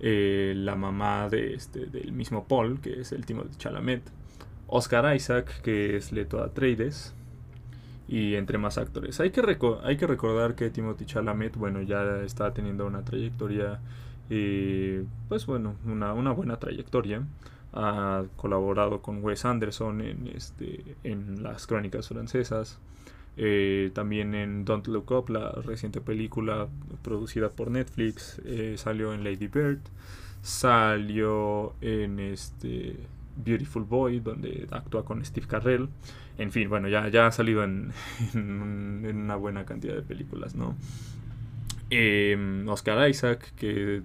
eh, 0.00 0.54
la 0.56 0.74
mamá 0.74 1.28
de 1.28 1.54
este, 1.54 1.86
del 1.86 2.12
mismo 2.12 2.46
Paul, 2.48 2.80
que 2.80 3.00
es 3.00 3.12
el 3.12 3.26
Timothy 3.26 3.56
Chalamet, 3.56 4.02
Oscar 4.66 5.14
Isaac, 5.14 5.60
que 5.62 5.96
es 5.96 6.12
Leto 6.12 6.42
Atreides, 6.42 7.14
y 8.08 8.34
entre 8.34 8.58
más 8.58 8.78
actores. 8.78 9.20
Hay 9.20 9.30
que, 9.30 9.42
hay 9.82 9.96
que 9.96 10.06
recordar 10.06 10.54
que 10.54 10.70
Timothy 10.70 11.06
Chalamet, 11.06 11.56
bueno, 11.56 11.82
ya 11.82 12.22
está 12.22 12.52
teniendo 12.52 12.86
una 12.86 13.04
trayectoria, 13.04 13.80
eh, 14.30 15.04
pues 15.28 15.46
bueno, 15.46 15.76
una, 15.86 16.12
buena 16.12 16.58
trayectoria. 16.58 17.22
Ha 17.74 18.24
colaborado 18.36 19.02
con 19.02 19.22
Wes 19.22 19.44
Anderson 19.44 20.00
en, 20.00 20.28
este, 20.28 20.96
en 21.02 21.42
las 21.42 21.66
crónicas 21.66 22.08
francesas. 22.08 22.78
Eh, 23.36 23.90
también 23.94 24.34
en 24.34 24.64
Don't 24.64 24.86
Look 24.86 25.10
Up, 25.10 25.28
la 25.28 25.50
reciente 25.50 26.00
película 26.00 26.68
producida 27.02 27.50
por 27.50 27.70
Netflix, 27.70 28.40
eh, 28.44 28.76
salió 28.78 29.12
en 29.12 29.24
Lady 29.24 29.48
Bird, 29.48 29.80
salió 30.40 31.74
en 31.80 32.20
este 32.20 32.96
Beautiful 33.36 33.82
Boy, 33.82 34.20
donde 34.20 34.66
actúa 34.70 35.04
con 35.04 35.24
Steve 35.24 35.46
Carrell. 35.48 35.88
En 36.38 36.52
fin, 36.52 36.68
bueno, 36.68 36.88
ya, 36.88 37.08
ya 37.08 37.26
ha 37.26 37.32
salido 37.32 37.64
en, 37.64 37.92
una 38.34 39.36
buena 39.36 39.64
cantidad 39.64 39.94
de 39.94 40.02
películas, 40.02 40.54
¿no? 40.54 40.76
Em, 41.90 42.68
Oscar 42.68 43.08
Isaac, 43.08 43.52
que 43.56 44.02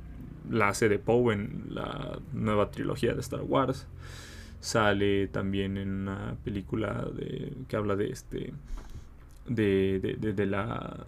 la 0.50 0.70
hace 0.70 0.90
de 0.90 1.00
Poe 1.00 1.34
en 1.34 1.68
la 1.70 2.20
nueva 2.34 2.72
trilogía 2.72 3.14
de 3.14 3.22
Star 3.22 3.42
Wars. 3.42 3.88
Sale 4.62 5.28
también 5.28 5.78
en 5.78 5.90
una 5.90 6.36
película 6.44 7.08
de, 7.16 7.54
que 7.68 7.76
habla 7.76 7.96
de 7.96 8.12
este 8.12 8.54
de, 9.48 10.00
de, 10.20 10.34
de, 10.34 10.46
la, 10.46 11.06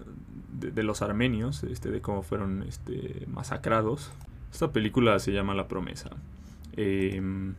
de, 0.52 0.84
los 0.84 1.02
armenios, 1.02 1.64
este, 1.64 1.92
de 1.92 2.02
cómo 2.02 2.24
fueron 2.24 2.64
este, 2.64 3.26
masacrados. 3.28 4.12
Esta 4.52 4.72
película 4.72 5.20
se 5.20 5.32
llama 5.32 5.54
La 5.54 5.68
Promesa. 5.68 6.10
Em, 6.76 7.54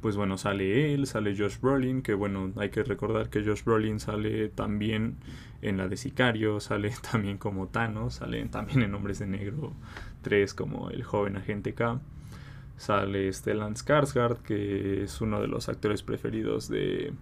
pues 0.00 0.16
bueno, 0.16 0.36
sale 0.38 0.94
él, 0.94 1.06
sale 1.06 1.36
Josh 1.36 1.58
Brolin, 1.60 2.02
que 2.02 2.14
bueno, 2.14 2.52
hay 2.56 2.70
que 2.70 2.82
recordar 2.82 3.30
que 3.30 3.44
Josh 3.44 3.64
Brolin 3.64 4.00
sale 4.00 4.48
también 4.48 5.16
en 5.64 5.78
la 5.78 5.88
de 5.88 5.96
Sicario, 5.96 6.60
sale 6.60 6.92
también 7.10 7.38
como 7.38 7.68
Thanos, 7.68 8.14
sale 8.14 8.44
también 8.46 8.82
en 8.82 8.94
Hombres 8.94 9.18
de 9.18 9.26
Negro 9.26 9.72
3 10.22 10.54
como 10.54 10.90
el 10.90 11.02
joven 11.02 11.36
agente 11.36 11.74
K. 11.74 12.00
Sale 12.76 13.32
Stellan 13.32 13.74
Skarsgård, 13.74 14.38
que 14.38 15.04
es 15.04 15.20
uno 15.20 15.40
de 15.40 15.46
los 15.46 15.68
actores 15.68 16.02
preferidos 16.02 16.68
de 16.68 17.12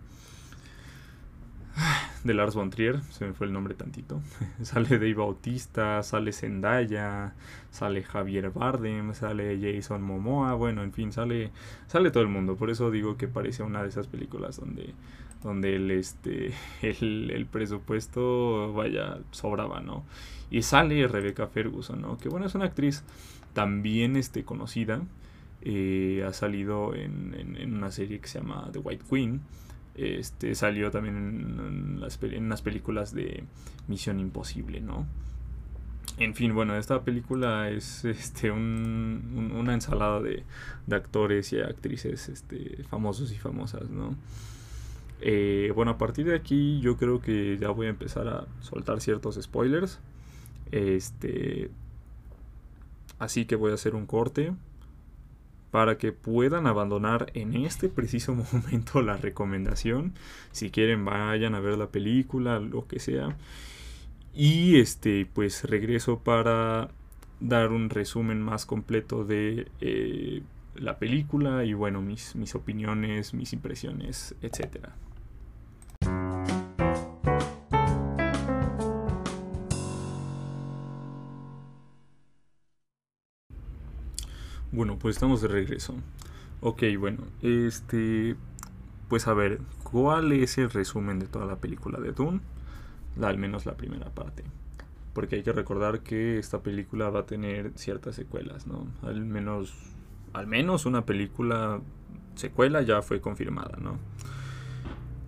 de 2.25 2.35
Lars 2.35 2.55
von 2.55 2.71
Trier, 2.71 3.01
se 3.11 3.27
me 3.27 3.33
fue 3.33 3.47
el 3.47 3.53
nombre 3.53 3.75
tantito. 3.75 4.21
sale 4.63 4.89
Dave 4.89 5.15
Bautista, 5.15 6.03
sale 6.03 6.33
Zendaya, 6.33 7.35
sale 7.71 8.03
Javier 8.03 8.51
Bardem, 8.51 9.15
sale 9.15 9.59
Jason 9.61 10.03
Momoa, 10.03 10.55
bueno, 10.55 10.83
en 10.83 10.93
fin, 10.93 11.13
sale 11.13 11.51
sale 11.87 12.11
todo 12.11 12.23
el 12.23 12.29
mundo. 12.29 12.57
Por 12.57 12.71
eso 12.71 12.91
digo 12.91 13.17
que 13.17 13.29
parece 13.29 13.63
una 13.63 13.83
de 13.83 13.89
esas 13.89 14.07
películas 14.07 14.57
donde 14.59 14.95
donde 15.43 15.77
el 15.77 15.91
este 15.91 16.53
el, 16.83 17.47
presupuesto 17.51 18.73
vaya 18.73 19.19
sobraba, 19.31 19.81
¿no? 19.81 20.05
Y 20.51 20.63
sale 20.63 21.07
Rebecca 21.09 21.47
Ferguson, 21.47 22.01
¿no? 22.01 22.19
Que 22.19 22.29
bueno, 22.29 22.47
es 22.47 22.55
una 22.55 22.67
actriz 22.67 23.05
también 23.53 24.17
este 24.17 24.45
conocida. 24.45 25.03
Eh, 25.65 26.25
ha 26.27 26.33
salido 26.33 26.95
en, 26.95 27.35
en 27.57 27.75
una 27.75 27.93
serie 27.93 28.19
que 28.19 28.27
se 28.27 28.41
llama 28.41 28.69
The 28.73 28.81
White 28.81 29.05
Queen 29.09 29.41
este, 29.95 30.55
salió 30.55 30.91
también 30.91 31.17
en, 31.17 32.01
las, 32.01 32.19
unas 32.23 32.63
películas 32.63 33.15
de 33.15 33.45
Misión 33.89 34.21
Imposible, 34.21 34.81
¿no? 34.81 35.07
En 36.19 36.35
fin, 36.35 36.55
bueno, 36.55 36.77
esta 36.77 37.03
película 37.03 37.69
es 37.69 38.05
este, 38.05 38.51
una 38.51 39.75
ensalada 39.75 40.21
de, 40.21 40.45
actores 40.91 41.53
y 41.53 41.61
actrices 41.61 42.29
este, 42.29 42.85
famosos 42.85 43.33
y 43.33 43.37
famosas, 43.37 43.91
¿no? 43.91 44.17
Eh, 45.25 45.73
bueno, 45.75 45.93
a 45.93 45.99
partir 45.99 46.27
de 46.27 46.35
aquí 46.35 46.81
yo 46.81 46.97
creo 46.97 47.21
que 47.21 47.57
ya 47.57 47.71
voy 47.71 47.87
a 47.87 47.91
empezar 47.91 48.27
a 48.29 48.47
soltar 48.61 49.01
ciertos 49.01 49.39
spoilers. 49.41 50.01
Este, 50.73 51.71
así 53.19 53.45
que 53.45 53.57
voy 53.57 53.71
a 53.71 53.75
hacer 53.75 53.95
un 53.95 54.07
corte 54.07 54.53
para 55.71 55.97
que 55.97 56.13
puedan 56.13 56.67
abandonar 56.67 57.31
en 57.35 57.55
este 57.55 57.89
preciso 57.89 58.35
momento 58.53 59.01
la 59.01 59.17
recomendación. 59.17 60.15
Si 60.51 60.71
quieren 60.71 61.05
vayan 61.05 61.55
a 61.55 61.61
ver 61.61 61.79
la 61.79 61.89
película, 61.89 62.59
lo 62.59 62.87
que 62.89 62.99
sea. 62.99 63.37
Y 64.35 64.81
este, 64.81 65.27
pues 65.33 65.65
regreso 65.65 66.19
para 66.19 66.89
dar 67.41 67.71
un 67.71 67.91
resumen 67.91 68.41
más 68.43 68.67
completo 68.67 69.25
de 69.25 69.69
eh, 69.81 70.43
la 70.75 70.99
película 70.99 71.65
y 71.65 71.75
bueno, 71.75 72.03
mis, 72.03 72.35
mis 72.35 72.55
opiniones, 72.55 73.35
mis 73.35 73.53
impresiones, 73.53 74.35
etcétera. 74.43 74.95
Bueno, 84.73 84.99
pues 84.99 85.17
estamos 85.17 85.43
de 85.43 85.49
regreso. 85.49 85.95
Ok, 86.63 86.83
bueno, 86.99 87.25
este. 87.43 88.37
Pues 89.09 89.29
a 89.29 89.35
ver, 89.35 89.61
¿cuál 89.83 90.33
es 90.33 90.57
el 90.57 90.71
resumen 90.71 91.19
de 91.19 91.27
toda 91.27 91.45
la 91.45 91.57
película 91.57 92.01
de 92.01 92.13
Dune? 92.13 92.41
al 93.21 93.37
menos 93.37 93.67
la 93.67 93.77
primera 93.77 94.09
parte. 94.09 94.43
Porque 95.13 95.37
hay 95.37 95.43
que 95.43 95.53
recordar 95.53 96.01
que 96.01 96.39
esta 96.39 96.63
película 96.63 97.11
va 97.11 97.21
a 97.21 97.27
tener 97.27 97.73
ciertas 97.75 98.17
secuelas, 98.17 98.67
¿no? 98.67 98.87
Al 99.03 99.21
menos. 99.21 99.75
Al 100.33 100.47
menos 100.47 100.87
una 100.87 101.05
película 101.05 101.83
secuela 102.35 102.81
ya 102.81 103.03
fue 103.03 103.21
confirmada, 103.21 103.77
¿no? 103.79 103.99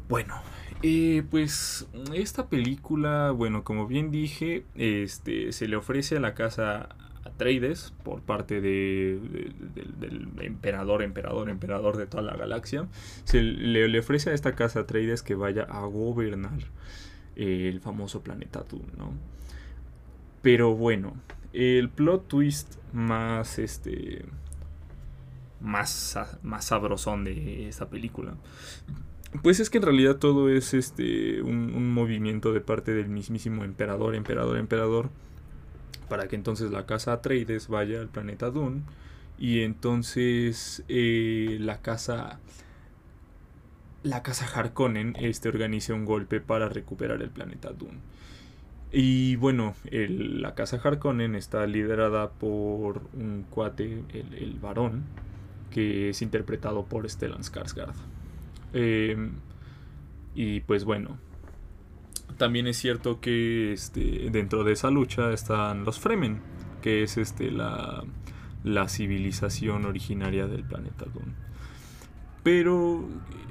Bueno, 0.08 0.34
eh, 0.82 1.22
pues 1.30 1.86
esta 2.14 2.48
película, 2.48 3.30
bueno, 3.32 3.64
como 3.64 3.86
bien 3.86 4.10
dije, 4.10 4.64
este, 4.74 5.52
se 5.52 5.68
le 5.68 5.76
ofrece 5.76 6.16
a 6.16 6.20
la 6.20 6.34
casa 6.34 6.88
Atreides 7.24 7.94
por 8.02 8.20
parte 8.20 8.60
de, 8.60 9.18
del 9.98 10.28
emperador, 10.40 11.02
emperador, 11.02 11.48
emperador 11.48 11.96
de 11.96 12.06
toda 12.06 12.22
la 12.22 12.36
galaxia. 12.36 12.86
Se 13.24 13.40
le, 13.40 13.98
ofrece 13.98 14.30
a 14.30 14.34
esta 14.34 14.54
casa 14.54 14.80
Atreides 14.80 15.22
que 15.22 15.34
vaya 15.34 15.62
a 15.62 15.86
gobernar 15.86 16.58
eh, 17.36 17.70
el 17.72 17.80
famoso 17.80 18.22
planeta 18.22 18.64
Dune, 18.68 18.92
¿no? 18.98 19.12
Pero 20.42 20.74
bueno, 20.74 21.14
el 21.54 21.88
plot 21.88 22.28
twist 22.28 22.76
más 22.92 23.58
este 23.58 24.26
más, 25.60 26.18
más 26.42 26.66
sabrosón 26.66 27.24
de 27.24 27.68
esta 27.68 27.88
película. 27.88 28.34
Pues 29.42 29.60
es 29.60 29.70
que 29.70 29.78
en 29.78 29.84
realidad 29.84 30.16
todo 30.16 30.50
es 30.50 30.74
este 30.74 31.40
un 31.40 31.90
movimiento 31.92 32.52
de 32.52 32.60
parte 32.60 32.92
del 32.92 33.08
mismísimo 33.08 33.64
emperador, 33.64 34.14
emperador, 34.14 34.58
emperador 34.58 35.08
para 36.08 36.28
que 36.28 36.36
entonces 36.36 36.70
la 36.70 36.86
casa 36.86 37.12
Atreides 37.12 37.68
vaya 37.68 38.00
al 38.00 38.08
planeta 38.08 38.50
Dune 38.50 38.82
y 39.38 39.62
entonces 39.62 40.84
eh, 40.88 41.58
la 41.60 41.80
casa 41.80 42.38
la 44.04 44.22
casa 44.22 44.46
Harkonnen 44.46 45.16
este, 45.18 45.48
organice 45.48 45.92
un 45.92 46.04
golpe 46.04 46.40
para 46.40 46.68
recuperar 46.68 47.22
el 47.22 47.30
planeta 47.30 47.72
Dune. 47.72 47.98
Y 48.92 49.34
bueno, 49.36 49.74
la 49.90 50.54
casa 50.54 50.78
Harkonnen 50.82 51.34
está 51.34 51.66
liderada 51.66 52.30
por 52.30 53.08
un 53.14 53.44
cuate, 53.50 54.04
el, 54.12 54.58
varón, 54.60 55.02
que 55.70 56.10
es 56.10 56.22
interpretado 56.22 56.84
por 56.84 57.08
Stellan 57.10 57.42
Skarsgård. 57.42 57.94
Em, 58.74 59.32
y 60.34 60.60
pues 60.60 60.84
bueno, 60.84 61.18
también 62.36 62.66
es 62.66 62.76
cierto 62.76 63.20
que 63.20 63.72
este, 63.72 64.28
dentro 64.30 64.64
de 64.64 64.72
esa 64.72 64.90
lucha 64.90 65.32
están 65.32 65.84
los 65.84 65.98
Fremen, 66.00 66.40
que 66.82 67.02
es 67.02 67.16
este, 67.16 67.50
la, 67.50 68.04
civilización 68.88 69.84
originaria 69.84 70.46
del 70.46 70.64
planeta 70.64 71.06
Dune. 71.06 71.32
Pero, 72.42 73.08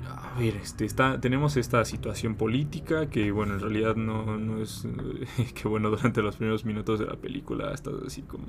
a 0.07 0.37
ver, 0.39 0.55
este, 0.57 0.85
está, 0.85 1.19
tenemos 1.19 1.57
esta 1.57 1.83
situación 1.83 2.35
política 2.35 3.09
que, 3.09 3.31
bueno, 3.31 3.55
en 3.55 3.59
realidad 3.59 3.95
no, 3.95 4.61
es... 4.61 4.87
que, 5.55 5.67
bueno, 5.67 5.89
durante 5.89 6.21
los 6.21 6.35
primeros 6.35 6.63
minutos 6.63 6.99
de 6.99 7.07
la 7.07 7.15
película 7.15 7.73
está 7.73 7.89
así 8.05 8.21
como, 8.21 8.45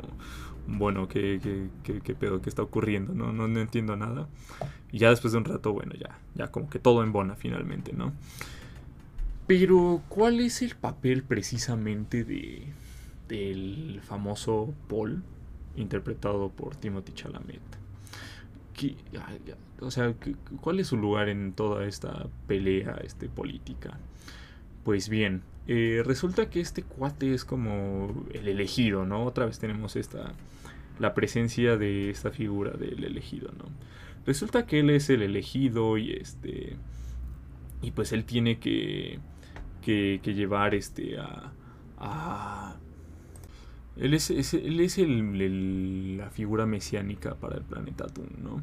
bueno, 0.67 1.09
¿qué, 1.09 1.71
qué, 1.83 2.15
pedo 2.15 2.43
que 2.43 2.51
está 2.51 2.63
ocurriendo? 2.63 3.15
¿no? 3.15 3.33
¿no? 3.33 3.49
No, 3.49 3.61
entiendo 3.61 3.97
nada. 3.97 4.29
Y 4.93 4.99
ya 4.99 5.09
después 5.09 5.33
de 5.33 5.39
un 5.39 5.45
rato, 5.47 5.73
bueno, 5.73 5.93
ya, 5.99 6.19
ya 6.35 6.51
como 6.51 6.69
que 6.69 6.79
todo 6.79 7.03
en 7.03 7.13
bona 7.13 7.37
finalmente, 7.37 7.95
¿no? 7.95 8.13
Pero, 9.47 10.03
¿cuál 10.09 10.41
es 10.41 10.63
el 10.63 10.75
papel 10.75 11.23
precisamente 11.23 12.25
de 12.25 12.73
del 13.29 14.01
famoso 14.03 14.75
Paul, 14.89 15.23
interpretado 15.77 16.51
por 16.51 16.77
Timothy 16.77 17.13
Chalamet? 17.13 17.61
o 19.81 19.91
sea, 19.91 20.15
¿cuál 20.61 20.81
es 20.81 20.89
su 20.89 20.97
lugar 20.97 21.29
en 21.29 21.53
toda 21.53 21.87
esta 21.87 22.27
pelea 22.47 23.01
este, 23.05 23.29
política? 23.29 23.99
Pues 24.83 25.09
bien, 25.09 25.43
eh, 25.67 26.03
resulta 26.05 26.51
que 26.51 26.61
este 26.61 26.83
cuate 26.83 27.35
es 27.35 27.45
como 27.45 28.27
el 28.33 28.49
elegido, 28.49 29.07
¿no? 29.07 29.25
Otra 29.25 29.47
vez 29.47 29.59
tenemos 29.59 29.97
esta 29.97 30.33
la 30.99 31.15
presencia 31.15 31.77
de 31.77 32.11
esta 32.11 32.31
figura 32.31 32.73
del 32.73 33.05
elegido, 33.05 33.51
¿no? 33.59 33.65
Resulta 34.27 34.67
que 34.67 34.81
él 34.81 34.91
es 34.91 35.11
el 35.11 35.23
elegido 35.23 35.99
y 35.99 36.13
este 36.13 36.77
y 37.83 37.91
pues 37.91 38.13
él 38.13 38.25
tiene 38.25 38.59
que 38.59 39.19
que, 39.85 40.21
llevar 40.25 40.75
este 40.75 41.17
a, 41.19 42.77
él 43.97 44.15
es, 44.15 44.31
él 44.31 44.81
es 44.81 44.99
el, 44.99 46.17
la 46.17 46.31
figura 46.31 46.67
mesiánica 46.67 47.35
para 47.37 47.57
el 47.57 47.63
planeta 47.63 48.07
Dune, 48.07 48.37
¿no? 48.43 48.63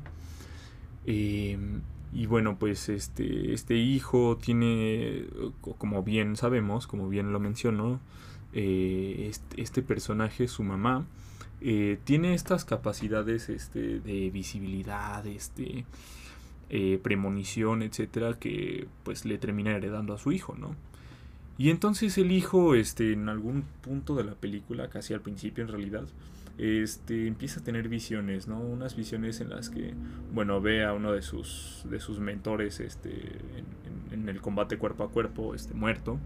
Em, 1.05 1.81
y 2.13 2.25
bueno, 2.25 2.57
pues 2.59 2.89
este, 2.89 3.53
este 3.53 3.75
hijo 3.75 4.37
tiene, 4.37 5.25
como 5.61 6.03
bien 6.03 6.35
sabemos, 6.35 6.85
como 6.85 7.07
bien 7.07 7.31
lo 7.31 7.39
mencionó, 7.39 8.01
eh, 8.53 9.31
este, 9.55 9.81
personaje, 9.81 10.47
su 10.49 10.63
mamá, 10.63 11.05
eh, 11.61 11.97
tiene 12.03 12.33
estas 12.33 12.65
capacidades 12.65 13.47
este, 13.49 13.99
de 14.01 14.29
visibilidad, 14.29 15.25
este, 15.25 15.85
eh, 16.69 16.99
premonición, 17.01 17.81
etcétera, 17.81 18.37
que 18.39 18.87
pues 19.03 19.25
le 19.25 19.37
termina 19.37 19.71
heredando 19.71 20.13
a 20.13 20.17
su 20.17 20.31
hijo, 20.33 20.55
¿no? 20.57 20.75
Y 21.57 21.69
entonces 21.69 22.17
el 22.17 22.31
hijo, 22.31 22.75
este, 22.75 23.13
en 23.13 23.29
algún 23.29 23.63
punto 23.81 24.15
de 24.15 24.23
la 24.23 24.33
película, 24.33 24.89
casi 24.89 25.13
al 25.13 25.21
principio 25.21 25.63
en 25.63 25.69
realidad, 25.69 26.07
este, 26.57 27.27
empieza 27.27 27.59
a 27.59 27.63
tener 27.63 27.87
visiones, 27.89 28.47
¿no? 28.47 28.59
Unas 28.59 28.95
visiones 28.95 29.41
en 29.41 29.49
las 29.49 29.69
que, 29.69 29.93
bueno, 30.33 30.61
ve 30.61 30.83
a 30.85 30.93
uno 30.93 31.11
de 31.11 31.21
sus, 31.21 31.85
de 31.89 31.99
sus 31.99 32.19
mentores, 32.19 32.79
este, 32.79 33.39
en, 34.11 34.29
el 34.29 34.41
combate 34.41 34.77
cuerpo 34.77 35.03
a 35.03 35.09
cuerpo, 35.09 35.55
este, 35.55 35.73
muerto. 35.73 36.19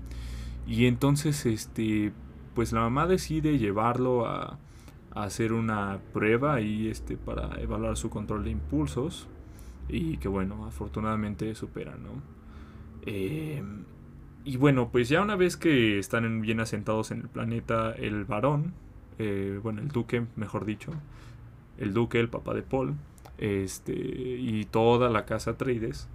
Y 0.67 0.87
entonces, 0.87 1.45
este, 1.45 2.11
pues 2.53 2.71
la 2.73 2.81
mamá 2.81 3.07
decide 3.07 3.57
llevarlo 3.57 4.25
a, 4.27 4.59
hacer 5.11 5.53
una 5.53 5.99
prueba 6.11 6.55
ahí, 6.55 6.89
este, 6.89 7.15
para 7.15 7.61
evaluar 7.61 7.95
su 7.95 8.09
control 8.09 8.43
de 8.43 8.51
impulsos. 8.51 9.27
y 9.87 10.17
que 10.17 10.27
bueno, 10.27 10.65
afortunadamente 10.65 11.53
superan, 11.55 12.03
¿no? 12.03 12.21
Eh, 13.05 13.63
y 14.45 14.57
bueno, 14.57 14.89
pues 14.91 15.09
ya 15.09 15.21
una 15.21 15.35
vez 15.35 15.57
que 15.57 15.97
están 15.97 16.39
bien 16.41 16.59
asentados 16.59 17.09
en 17.09 17.21
el 17.21 17.27
planeta, 17.29 17.93
el 17.93 18.25
varón, 18.25 18.73
eh, 19.17 19.59
bueno, 19.63 19.81
el 19.81 19.87
duque, 19.87 20.23
mejor 20.35 20.65
dicho, 20.65 20.91
el 21.79 21.93
duque, 21.93 22.19
el 22.19 22.29
papá 22.29 22.53
de 22.53 22.61
Paul, 22.61 22.93
este, 23.39 23.93
y 23.93 24.65
toda 24.65 25.09
la 25.09 25.25
casa 25.25 25.51
Atreides, 25.51 26.07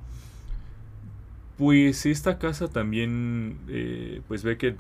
pues 1.59 2.07
esta 2.07 2.39
casa 2.39 2.69
también, 2.69 3.59
eh, 3.69 4.23
pues 4.29 4.45
ve 4.45 4.57
que, 4.57 4.77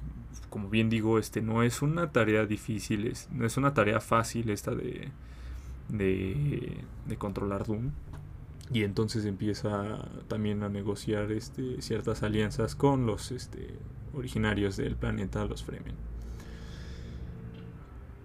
como 0.48 0.70
bien 0.70 0.88
digo, 0.88 1.18
este, 1.18 1.42
no 1.42 1.64
es 1.64 1.82
una 1.82 2.12
tarea 2.12 2.46
difícil, 2.46 3.12
no 3.32 3.44
es 3.46 3.56
una 3.56 3.74
tarea 3.74 4.00
fácil 4.00 4.50
esta 4.50 4.74
de, 4.76 5.08
de, 5.88 6.78
de 7.06 7.16
controlar 7.16 7.66
Doom 7.66 7.90
y 8.72 8.85
entonces 8.85 9.24
empieza 9.24 10.09
también 10.28 10.62
a 10.62 10.68
negociar 10.68 11.33
este, 11.33 11.83
ciertas 11.83 12.22
alianzas 12.22 12.74
con 12.76 13.04
los 13.04 13.33
este, 13.33 13.74
originarios 14.14 14.76
del 14.76 14.96
planeta, 14.96 15.44
los 15.44 15.64
Fremen. 15.64 15.94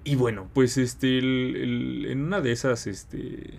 Y 0.03 0.15
bueno, 0.15 0.47
pues 0.53 0.77
este, 0.77 1.17
en 1.17 2.21
una 2.21 2.41
de 2.41 2.51
esas, 2.51 2.85
este, 2.85 3.55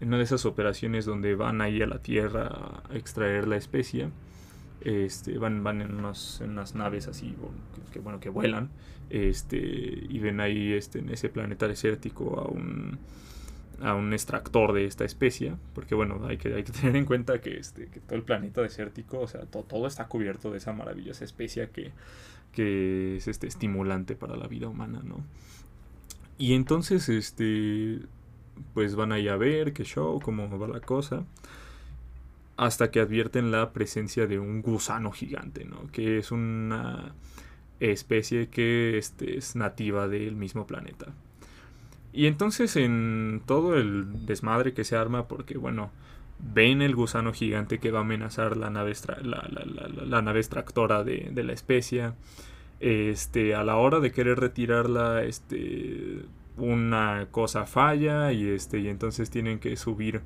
en 0.00 0.08
una 0.08 0.16
de 0.16 0.24
esas 0.24 0.46
operaciones 0.46 1.04
donde 1.04 1.34
van 1.34 1.60
ahí 1.60 1.82
a 1.82 1.86
la 1.86 1.98
Tierra 1.98 2.82
a 2.88 2.96
extraer 2.96 3.46
la 3.46 3.56
especia, 3.58 4.10
este, 4.80 5.36
van, 5.36 5.62
van 5.62 5.82
en, 5.82 5.94
unas, 5.94 6.40
en 6.40 6.50
unas 6.50 6.74
naves 6.74 7.08
así, 7.08 7.36
que, 7.92 7.98
bueno, 7.98 8.20
que 8.20 8.30
vuelan, 8.30 8.70
este, 9.10 9.58
y 9.58 10.18
ven 10.20 10.40
ahí 10.40 10.72
este, 10.72 11.00
en 11.00 11.10
ese 11.10 11.28
planeta 11.28 11.68
desértico 11.68 12.40
a 12.40 12.44
un 12.48 12.98
a 13.82 13.94
un 13.94 14.12
extractor 14.12 14.72
de 14.72 14.84
esta 14.84 15.04
especie, 15.04 15.54
porque 15.74 15.94
bueno, 15.94 16.26
hay 16.26 16.36
que, 16.36 16.54
hay 16.54 16.62
que 16.62 16.72
tener 16.80 16.96
en 16.96 17.04
cuenta 17.04 17.40
que, 17.40 17.56
este, 17.58 17.86
que 17.86 18.00
todo 18.00 18.16
el 18.16 18.22
planeta 18.22 18.60
desértico, 18.62 19.20
o 19.20 19.26
sea, 19.26 19.42
todo 19.42 19.86
está 19.86 20.06
cubierto 20.06 20.50
de 20.50 20.58
esa 20.58 20.72
maravillosa 20.72 21.24
especie 21.24 21.70
que, 21.70 21.92
que 22.52 23.16
es 23.16 23.28
este 23.28 23.46
estimulante 23.46 24.14
para 24.14 24.36
la 24.36 24.46
vida 24.46 24.68
humana, 24.68 25.00
¿no? 25.04 25.24
Y 26.38 26.54
entonces, 26.54 27.08
este, 27.08 28.00
pues 28.74 28.94
van 28.94 29.12
ahí 29.12 29.28
a 29.28 29.36
ver 29.36 29.72
qué 29.72 29.84
show, 29.84 30.20
cómo 30.20 30.58
va 30.58 30.68
la 30.68 30.80
cosa, 30.80 31.24
hasta 32.56 32.90
que 32.90 33.00
advierten 33.00 33.50
la 33.50 33.72
presencia 33.72 34.26
de 34.26 34.38
un 34.38 34.62
gusano 34.62 35.12
gigante, 35.12 35.64
¿no? 35.64 35.86
Que 35.92 36.18
es 36.18 36.30
una 36.30 37.14
especie 37.80 38.48
que 38.48 38.98
este, 38.98 39.38
es 39.38 39.56
nativa 39.56 40.08
del 40.08 40.36
mismo 40.36 40.66
planeta. 40.66 41.14
Y 42.12 42.26
entonces 42.26 42.76
en 42.76 43.42
todo 43.46 43.76
el 43.76 44.26
desmadre 44.26 44.74
que 44.74 44.84
se 44.84 44.96
arma, 44.96 45.28
porque 45.28 45.56
bueno, 45.56 45.90
ven 46.38 46.82
el 46.82 46.94
gusano 46.94 47.32
gigante 47.32 47.78
que 47.78 47.90
va 47.90 48.00
a 48.00 48.02
amenazar 48.02 48.56
la 48.56 48.70
nave, 48.70 48.94
la, 49.22 50.22
nave 50.22 50.40
extractora 50.40 51.04
de, 51.04 51.30
la 51.44 51.52
especie. 51.52 52.12
Este, 52.80 53.54
a 53.54 53.62
la 53.62 53.76
hora 53.76 54.00
de 54.00 54.10
querer 54.10 54.40
retirarla, 54.40 55.22
este, 55.22 56.22
una 56.56 57.28
cosa 57.30 57.66
falla 57.66 58.32
y, 58.32 58.48
este, 58.48 58.80
y 58.80 58.88
entonces 58.88 59.30
tienen 59.30 59.58
que 59.58 59.76
subir 59.76 60.22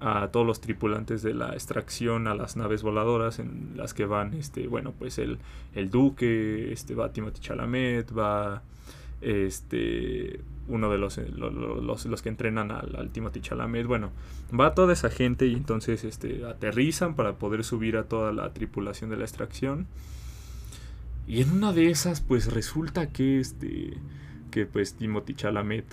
a 0.00 0.28
todos 0.28 0.46
los 0.46 0.60
tripulantes 0.60 1.22
de 1.22 1.34
la 1.34 1.54
extracción 1.54 2.28
a 2.28 2.34
las 2.34 2.56
naves 2.56 2.82
voladoras 2.82 3.40
en 3.40 3.72
las 3.74 3.94
que 3.94 4.06
van, 4.06 4.32
este, 4.34 4.68
bueno, 4.68 4.94
pues 4.96 5.18
el, 5.18 5.38
el 5.74 5.90
duque, 5.90 6.72
este, 6.72 6.94
va 6.94 7.12
Timothy 7.12 7.40
Chalamet, 7.40 8.16
va, 8.16 8.62
este, 9.20 10.40
uno 10.68 10.90
de 10.90 10.98
los, 10.98 11.18
eh, 11.18 11.26
los, 11.34 12.06
los, 12.06 12.22
que 12.22 12.28
entrenan 12.28 12.70
al, 12.70 12.94
al, 12.96 13.10
Timothy 13.10 13.40
Chalamet. 13.40 13.86
Bueno, 13.86 14.12
va 14.58 14.74
toda 14.74 14.92
esa 14.92 15.10
gente 15.10 15.46
y 15.46 15.54
entonces 15.54 16.04
este, 16.04 16.44
aterrizan 16.44 17.16
para 17.16 17.34
poder 17.34 17.64
subir 17.64 17.96
a 17.96 18.04
toda 18.04 18.32
la 18.32 18.52
tripulación 18.52 19.10
de 19.10 19.16
la 19.16 19.24
extracción. 19.24 19.86
Y 21.26 21.42
en 21.42 21.52
una 21.52 21.72
de 21.72 21.90
esas, 21.90 22.20
pues 22.20 22.52
resulta 22.52 23.10
que 23.10 23.40
este. 23.40 23.94
que 24.50 24.66
pues 24.66 24.94
Timothy 24.94 25.34
Chalamet 25.34 25.84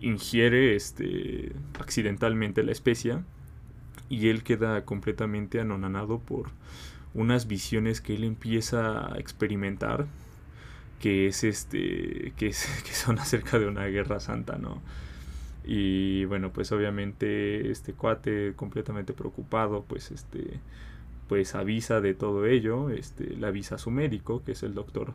ingiere 0.00 0.76
este. 0.76 1.52
accidentalmente 1.78 2.62
la 2.62 2.72
especia. 2.72 3.24
Y 4.08 4.28
él 4.28 4.42
queda 4.42 4.84
completamente 4.84 5.60
anonanado 5.60 6.18
por 6.18 6.50
unas 7.14 7.46
visiones 7.46 8.00
que 8.00 8.14
él 8.14 8.24
empieza 8.24 9.12
a 9.14 9.18
experimentar 9.18 10.06
que 11.02 11.26
es 11.26 11.42
este 11.42 12.32
que, 12.36 12.50
que 12.86 12.94
son 12.94 13.18
acerca 13.18 13.58
de 13.58 13.66
una 13.66 13.84
guerra 13.86 14.20
santa, 14.20 14.56
¿no? 14.56 14.80
Y 15.64 16.24
bueno, 16.26 16.52
pues 16.52 16.72
obviamente 16.72 17.70
este 17.70 17.92
cuate 17.92 18.54
completamente 18.54 19.12
preocupado, 19.12 19.84
pues 19.86 20.12
este 20.12 20.60
pues 21.28 21.54
avisa 21.54 22.00
de 22.00 22.14
todo 22.14 22.46
ello, 22.46 22.90
este 22.90 23.24
le 23.36 23.46
avisa 23.46 23.74
a 23.74 23.78
su 23.78 23.90
médico, 23.90 24.42
que 24.44 24.52
es 24.52 24.62
el 24.62 24.74
doctor 24.74 25.12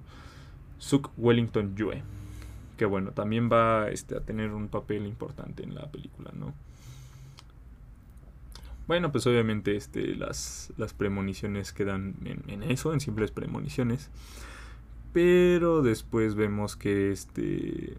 Suk 0.77 1.09
Wellington 1.17 1.75
Yue, 1.75 2.03
que 2.77 2.85
bueno, 2.85 3.11
también 3.11 3.49
va 3.49 3.89
este, 3.89 4.17
a 4.17 4.21
tener 4.21 4.51
un 4.51 4.67
papel 4.67 5.05
importante 5.05 5.63
en 5.63 5.73
la 5.73 5.89
película, 5.89 6.31
¿no? 6.33 6.53
Bueno, 8.87 9.11
pues 9.11 9.25
obviamente 9.27 9.75
este, 9.75 10.15
las, 10.15 10.73
las 10.77 10.93
premoniciones 10.93 11.71
quedan 11.71 12.15
en, 12.25 12.43
en 12.49 12.63
eso, 12.63 12.93
en 12.93 12.99
simples 12.99 13.31
premoniciones. 13.31 14.09
Pero 15.17 15.81
después 15.81 16.35
vemos 16.35 16.75
que 16.75 17.11
este 17.11 17.95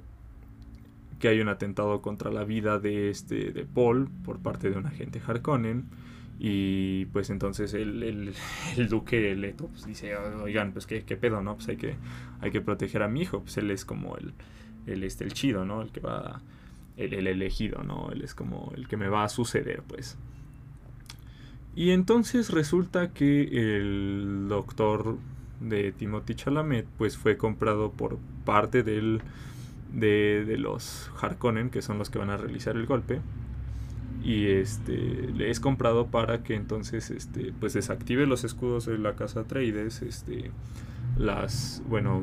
que 1.18 1.26
hay 1.26 1.40
un 1.40 1.48
atentado 1.48 2.00
contra 2.00 2.30
la 2.30 2.44
vida 2.44 2.78
de 2.78 3.10
este 3.10 3.50
de 3.50 3.64
Paul 3.64 4.08
por 4.24 4.38
parte 4.38 4.70
de 4.70 4.78
un 4.78 4.86
agente 4.86 5.20
Harkonnen. 5.26 5.86
Y 6.38 7.06
pues 7.06 7.30
entonces 7.30 7.74
el, 7.74 8.04
el, 8.04 8.88
duque 8.88 9.34
Leto 9.34 9.66
pues 9.66 9.84
dice 9.84 10.16
oigan 10.16 10.70
pues 10.70 10.86
qué, 10.86 11.02
qué, 11.02 11.16
pedo 11.16 11.42
no 11.42 11.56
pues 11.56 11.66
hay 11.70 11.76
que 11.76 11.96
hay 12.40 12.52
que 12.52 12.60
proteger 12.60 13.02
a 13.02 13.08
mi 13.08 13.22
hijo 13.22 13.40
pues 13.40 13.56
él 13.56 13.72
es 13.72 13.84
como 13.84 14.16
el, 14.16 14.32
el 14.86 15.02
este 15.02 15.24
el 15.24 15.32
chido 15.32 15.64
no 15.64 15.82
el 15.82 15.90
que 15.90 15.98
va 15.98 16.40
el, 16.96 17.14
el 17.14 17.26
elegido 17.26 17.82
no 17.82 18.12
él 18.12 18.22
es 18.22 18.36
como 18.36 18.72
el 18.76 18.86
que 18.86 18.96
me 18.96 19.08
va 19.08 19.24
a 19.24 19.28
suceder 19.28 19.82
pues. 19.88 20.16
Y 21.74 21.90
entonces 21.90 22.50
resulta 22.50 23.12
que 23.12 23.76
el 23.76 24.46
doctor 24.48 25.18
de 25.60 25.92
Timothy 25.92 26.34
Chalamet 26.34 26.86
pues 26.96 27.16
fue 27.16 27.36
comprado 27.36 27.90
por 27.92 28.18
parte 28.44 28.82
del, 28.82 29.20
de, 29.92 30.44
de, 30.46 30.58
los 30.58 31.10
Harkonnen 31.20 31.70
que 31.70 31.82
son 31.82 31.98
los 31.98 32.10
que 32.10 32.18
van 32.18 32.30
a 32.30 32.36
realizar 32.36 32.76
el 32.76 32.86
golpe. 32.86 33.20
Y 34.22 34.46
este 34.46 34.96
le 35.32 35.50
es 35.50 35.60
comprado 35.60 36.08
para 36.08 36.42
que 36.42 36.56
entonces 36.56 37.10
este 37.10 37.52
pues 37.58 37.74
desactive 37.74 38.26
los 38.26 38.44
escudos 38.44 38.86
de 38.86 38.98
la 38.98 39.14
casa 39.14 39.40
Atreides 39.40 40.02
este 40.02 40.50
las 41.16 41.82
bueno 41.88 42.22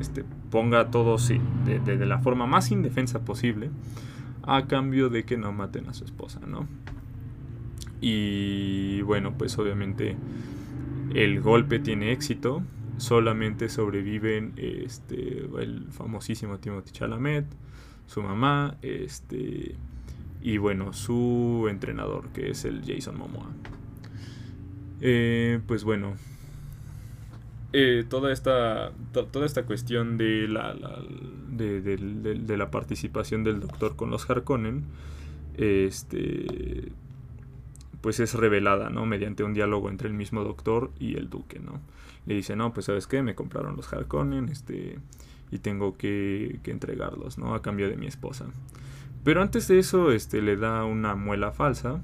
este 0.00 0.24
ponga 0.50 0.90
todo 0.90 1.16
sí 1.16 1.40
de, 1.64 1.78
de, 1.78 1.96
de 1.96 2.06
la 2.06 2.18
forma 2.18 2.46
más 2.46 2.72
indefensa 2.72 3.20
posible 3.20 3.70
a 4.42 4.66
cambio 4.66 5.10
de 5.10 5.24
que 5.24 5.36
no 5.36 5.52
maten 5.52 5.88
a 5.88 5.94
su 5.94 6.04
esposa 6.04 6.40
no 6.46 6.66
y 8.00 9.00
bueno 9.02 9.34
pues 9.36 9.58
obviamente 9.58 10.16
el 11.14 11.40
golpe 11.40 11.78
tiene 11.78 12.12
éxito, 12.12 12.62
solamente 12.98 13.68
sobreviven 13.68 14.52
este, 14.56 15.48
el 15.60 15.86
famosísimo 15.90 16.58
Timothy 16.58 16.92
Chalamet, 16.92 17.46
su 18.06 18.22
mamá, 18.22 18.76
este, 18.82 19.74
y 20.42 20.58
bueno, 20.58 20.92
su 20.92 21.66
entrenador, 21.68 22.28
que 22.28 22.50
es 22.50 22.64
el 22.64 22.82
Jason 22.86 23.18
Momoa. 23.18 23.50
Eh, 25.00 25.60
pues 25.66 25.84
bueno, 25.84 26.14
eh, 27.72 28.04
toda 28.08 28.32
esta 28.32 28.92
toda 29.12 29.44
esta 29.44 29.64
cuestión 29.64 30.16
de 30.16 30.48
la, 30.48 30.74
de, 31.50 32.56
la 32.56 32.70
participación 32.70 33.44
del 33.44 33.60
doctor 33.60 33.94
con 33.94 34.10
los 34.10 34.28
Harkonnen 34.28 34.84
este 35.58 36.90
pues 38.00 38.20
es 38.20 38.34
revelada, 38.34 38.90
¿no? 38.90 39.06
Mediante 39.06 39.44
un 39.44 39.54
diálogo 39.54 39.88
entre 39.88 40.08
el 40.08 40.14
mismo 40.14 40.44
doctor 40.44 40.90
y 40.98 41.16
el 41.16 41.28
duque, 41.28 41.58
¿no? 41.58 41.80
Le 42.26 42.34
dice, 42.34 42.56
no, 42.56 42.72
pues 42.72 42.86
sabes 42.86 43.06
qué, 43.06 43.22
me 43.22 43.34
compraron 43.34 43.76
los 43.76 43.92
Harkonnen, 43.92 44.48
este, 44.48 44.98
y 45.50 45.58
tengo 45.58 45.96
que, 45.96 46.60
que, 46.62 46.70
entregarlos, 46.70 47.38
¿no? 47.38 47.54
A 47.54 47.62
cambio 47.62 47.88
de 47.88 47.96
mi 47.96 48.06
esposa. 48.06 48.46
Pero 49.24 49.42
antes 49.42 49.66
de 49.68 49.78
eso, 49.78 50.12
este, 50.12 50.42
le 50.42 50.56
da 50.56 50.84
una 50.84 51.14
muela 51.14 51.52
falsa 51.52 52.02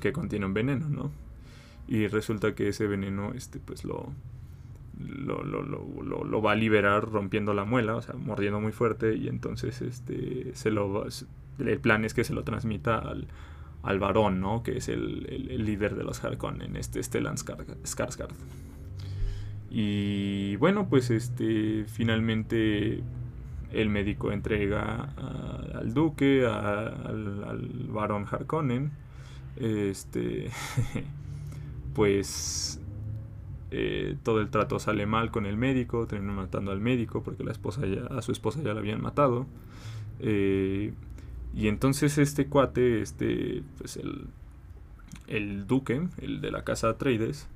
que 0.00 0.12
contiene 0.12 0.46
un 0.46 0.54
veneno, 0.54 0.88
¿no? 0.88 1.10
Y 1.88 2.06
resulta 2.06 2.54
que 2.54 2.68
ese 2.68 2.86
veneno, 2.86 3.32
este, 3.34 3.58
pues 3.58 3.84
lo, 3.84 4.12
lo, 4.98 5.42
lo, 5.42 5.62
lo, 5.62 6.24
lo, 6.24 6.42
va 6.42 6.52
a 6.52 6.54
liberar 6.54 7.10
rompiendo 7.10 7.54
la 7.54 7.64
muela, 7.64 7.96
o 7.96 8.02
sea, 8.02 8.14
mordiendo 8.14 8.60
muy 8.60 8.72
fuerte, 8.72 9.16
y 9.16 9.28
entonces, 9.28 9.82
este, 9.82 10.52
se 10.54 10.70
lo, 10.70 11.06
el 11.58 11.80
plan 11.80 12.04
es 12.04 12.14
que 12.14 12.24
se 12.24 12.34
lo 12.34 12.44
transmita 12.44 12.98
al, 12.98 13.26
al 13.82 13.98
varón, 13.98 14.40
¿no? 14.40 14.62
Que 14.62 14.78
es 14.78 14.88
el, 14.88 15.26
el, 15.28 15.64
líder 15.64 15.96
de 15.96 16.04
los 16.04 16.22
Harkonnen, 16.24 16.76
este 16.76 17.02
Stellan 17.02 17.36
Skarsgård. 17.36 18.34
Y 19.70 20.56
bueno, 20.56 20.88
pues 20.88 21.10
este 21.10 21.84
finalmente 21.86 23.02
el 23.72 23.88
médico 23.88 24.32
entrega 24.32 25.14
al 25.74 25.94
duque, 25.94 26.46
al, 26.46 27.88
varón 27.88 28.26
Harkonnen, 28.30 28.92
este, 29.56 30.50
pues 31.94 32.80
eh, 33.70 34.16
todo 34.22 34.40
el 34.40 34.50
trato 34.50 34.78
sale 34.78 35.06
mal 35.06 35.30
con 35.30 35.46
el 35.46 35.56
médico, 35.56 36.06
terminan 36.06 36.36
matando 36.36 36.70
al 36.70 36.80
médico 36.80 37.22
porque 37.22 37.44
la 37.44 37.52
esposa 37.52 37.86
ya, 37.86 38.04
a 38.06 38.22
su 38.22 38.32
esposa 38.32 38.62
ya 38.62 38.74
la 38.74 38.80
habían 38.80 39.00
matado. 39.00 39.46
Eh, 40.20 40.92
y 41.54 41.68
entonces 41.68 42.18
este 42.18 42.46
cuate, 42.46 43.02
este, 43.02 43.62
pues 43.78 43.96
el, 43.96 44.26
el 45.26 45.66
duque, 45.66 46.08
el 46.20 46.40
de 46.40 46.50
la 46.50 46.64
casa 46.64 46.88
Atreides, 46.88 47.48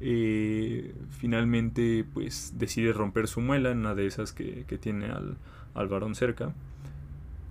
eh, 0.00 0.94
finalmente 1.10 2.06
pues 2.14 2.54
decide 2.56 2.92
romper 2.92 3.28
su 3.28 3.40
muela 3.40 3.70
en 3.70 3.80
una 3.80 3.94
de 3.94 4.06
esas 4.06 4.32
que, 4.32 4.64
tiene 4.80 5.06
al, 5.06 5.36
al, 5.74 5.88
varón 5.88 6.14
cerca 6.14 6.54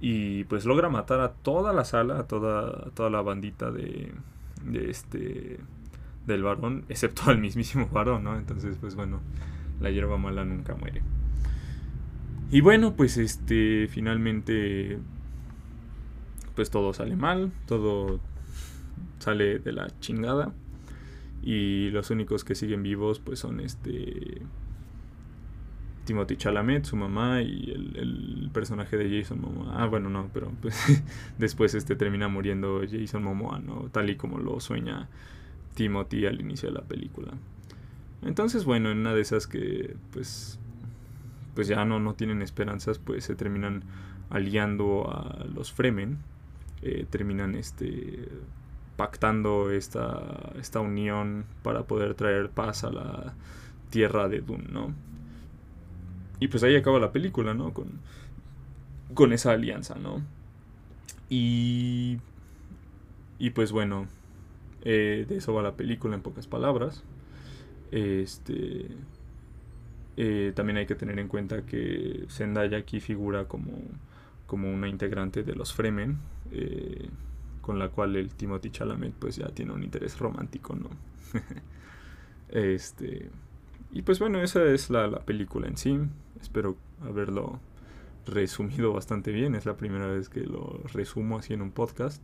y 0.01 0.45
pues 0.45 0.65
logra 0.65 0.89
matar 0.89 1.19
a 1.19 1.33
toda 1.33 1.73
la 1.73 1.85
sala, 1.85 2.19
a 2.19 2.27
toda, 2.27 2.89
toda 2.95 3.09
la 3.11 3.21
bandita 3.21 3.71
de, 3.71 4.11
de 4.65 4.89
este 4.89 5.59
del 6.25 6.43
varón, 6.43 6.85
excepto 6.89 7.29
al 7.29 7.39
mismísimo 7.39 7.87
varón, 7.91 8.23
¿no? 8.23 8.37
Entonces 8.37 8.77
pues 8.79 8.95
bueno, 8.95 9.19
la 9.79 9.91
hierba 9.91 10.17
mala 10.17 10.43
nunca 10.43 10.75
muere. 10.75 11.01
Y 12.51 12.61
bueno, 12.61 12.95
pues 12.95 13.17
este 13.17 13.87
finalmente 13.91 14.97
pues 16.49 16.69
todo 16.69 16.93
sale 16.93 17.15
mal, 17.15 17.51
todo 17.65 18.19
sale 19.19 19.59
de 19.59 19.71
la 19.71 19.87
chingada. 19.99 20.53
Y 21.41 21.89
los 21.91 22.09
únicos 22.09 22.43
que 22.43 22.55
siguen 22.55 22.83
vivos 22.83 23.19
pues 23.19 23.39
son 23.39 23.59
este 23.61 24.41
Timothy 26.03 26.37
Chalamet, 26.37 26.85
su 26.85 26.95
mamá 26.95 27.41
y 27.41 27.71
el, 27.71 28.49
personaje 28.53 28.97
de 28.97 29.19
Jason 29.19 29.39
Momoa. 29.41 29.81
Ah, 29.81 29.85
bueno, 29.85 30.09
no, 30.09 30.29
pero 30.33 30.51
pues, 30.61 31.03
después 31.37 31.75
este 31.75 31.95
termina 31.95 32.27
muriendo 32.27 32.81
Jason 32.89 33.23
Momoa, 33.23 33.59
¿no? 33.59 33.89
Tal 33.91 34.09
y 34.09 34.15
como 34.15 34.39
lo 34.39 34.59
sueña 34.59 35.07
Timothy 35.75 36.25
al 36.25 36.41
inicio 36.41 36.69
de 36.69 36.75
la 36.75 36.81
película. 36.81 37.33
Entonces, 38.23 38.65
bueno, 38.65 38.89
en 38.89 38.97
una 38.97 39.13
de 39.13 39.21
esas 39.21 39.47
que 39.47 39.95
pues 40.11 40.59
pues 41.53 41.67
ya 41.67 41.83
no, 41.85 41.99
no 41.99 42.13
tienen 42.13 42.41
esperanzas, 42.41 42.99
pues 42.99 43.25
se 43.25 43.35
terminan 43.35 43.83
aliando 44.29 45.11
a 45.11 45.43
los 45.53 45.71
Fremen. 45.71 46.17
Eh, 46.81 47.05
terminan 47.09 47.55
este 47.55 48.29
pactando 48.95 49.71
esta, 49.71 50.51
esta 50.59 50.81
unión 50.81 51.45
para 51.63 51.83
poder 51.83 52.15
traer 52.15 52.49
paz 52.49 52.83
a 52.83 52.91
la 52.91 53.33
tierra 53.89 54.27
de 54.27 54.41
Dune, 54.41 54.65
¿no? 54.69 54.93
Y 56.39 56.47
pues 56.49 56.63
ahí 56.63 56.75
acaba 56.75 56.99
la 56.99 57.11
película, 57.11 57.53
¿no? 57.53 57.73
Con, 57.73 57.99
con 59.13 59.33
esa 59.33 59.51
alianza, 59.51 59.95
¿no? 59.95 60.21
Y, 61.29 62.17
y 63.37 63.51
pues 63.51 63.71
bueno, 63.71 64.07
eh, 64.83 65.25
de 65.27 65.37
eso 65.37 65.53
va 65.53 65.61
la 65.61 65.75
película 65.75 66.15
en 66.15 66.21
pocas 66.21 66.47
palabras. 66.47 67.03
Este, 67.91 68.87
eh, 70.17 70.51
también 70.55 70.77
hay 70.77 70.85
que 70.85 70.95
tener 70.95 71.19
en 71.19 71.27
cuenta 71.27 71.65
que 71.65 72.25
Zendaya 72.29 72.77
aquí 72.77 72.99
figura 72.99 73.45
como, 73.45 73.71
como 74.47 74.71
una 74.73 74.87
integrante 74.87 75.43
de 75.43 75.55
los 75.55 75.73
Fremen. 75.73 76.17
Eh, 76.51 77.09
con 77.61 77.77
la 77.77 77.89
cual 77.89 78.15
el 78.15 78.33
Timothy 78.33 78.71
Chalamet 78.71 79.13
pues 79.13 79.35
ya 79.35 79.47
tiene 79.49 79.73
un 79.73 79.83
interés 79.83 80.17
romántico, 80.17 80.75
¿no? 80.75 80.89
este 82.49 83.29
y 83.91 84.03
pues 84.03 84.19
bueno, 84.19 84.41
esa 84.41 84.63
es 84.65 84.89
la, 84.89 85.09
película 85.25 85.67
en 85.67 85.77
sí. 85.77 85.99
Espero 86.39 86.77
haberlo 87.01 87.59
resumido 88.25 88.93
bastante 88.93 89.31
bien. 89.31 89.55
Es 89.55 89.65
la 89.65 89.77
primera 89.77 90.07
vez 90.07 90.29
que 90.29 90.41
lo 90.41 90.81
resumo 90.93 91.39
así 91.39 91.53
en 91.53 91.61
un 91.61 91.71
podcast. 91.71 92.23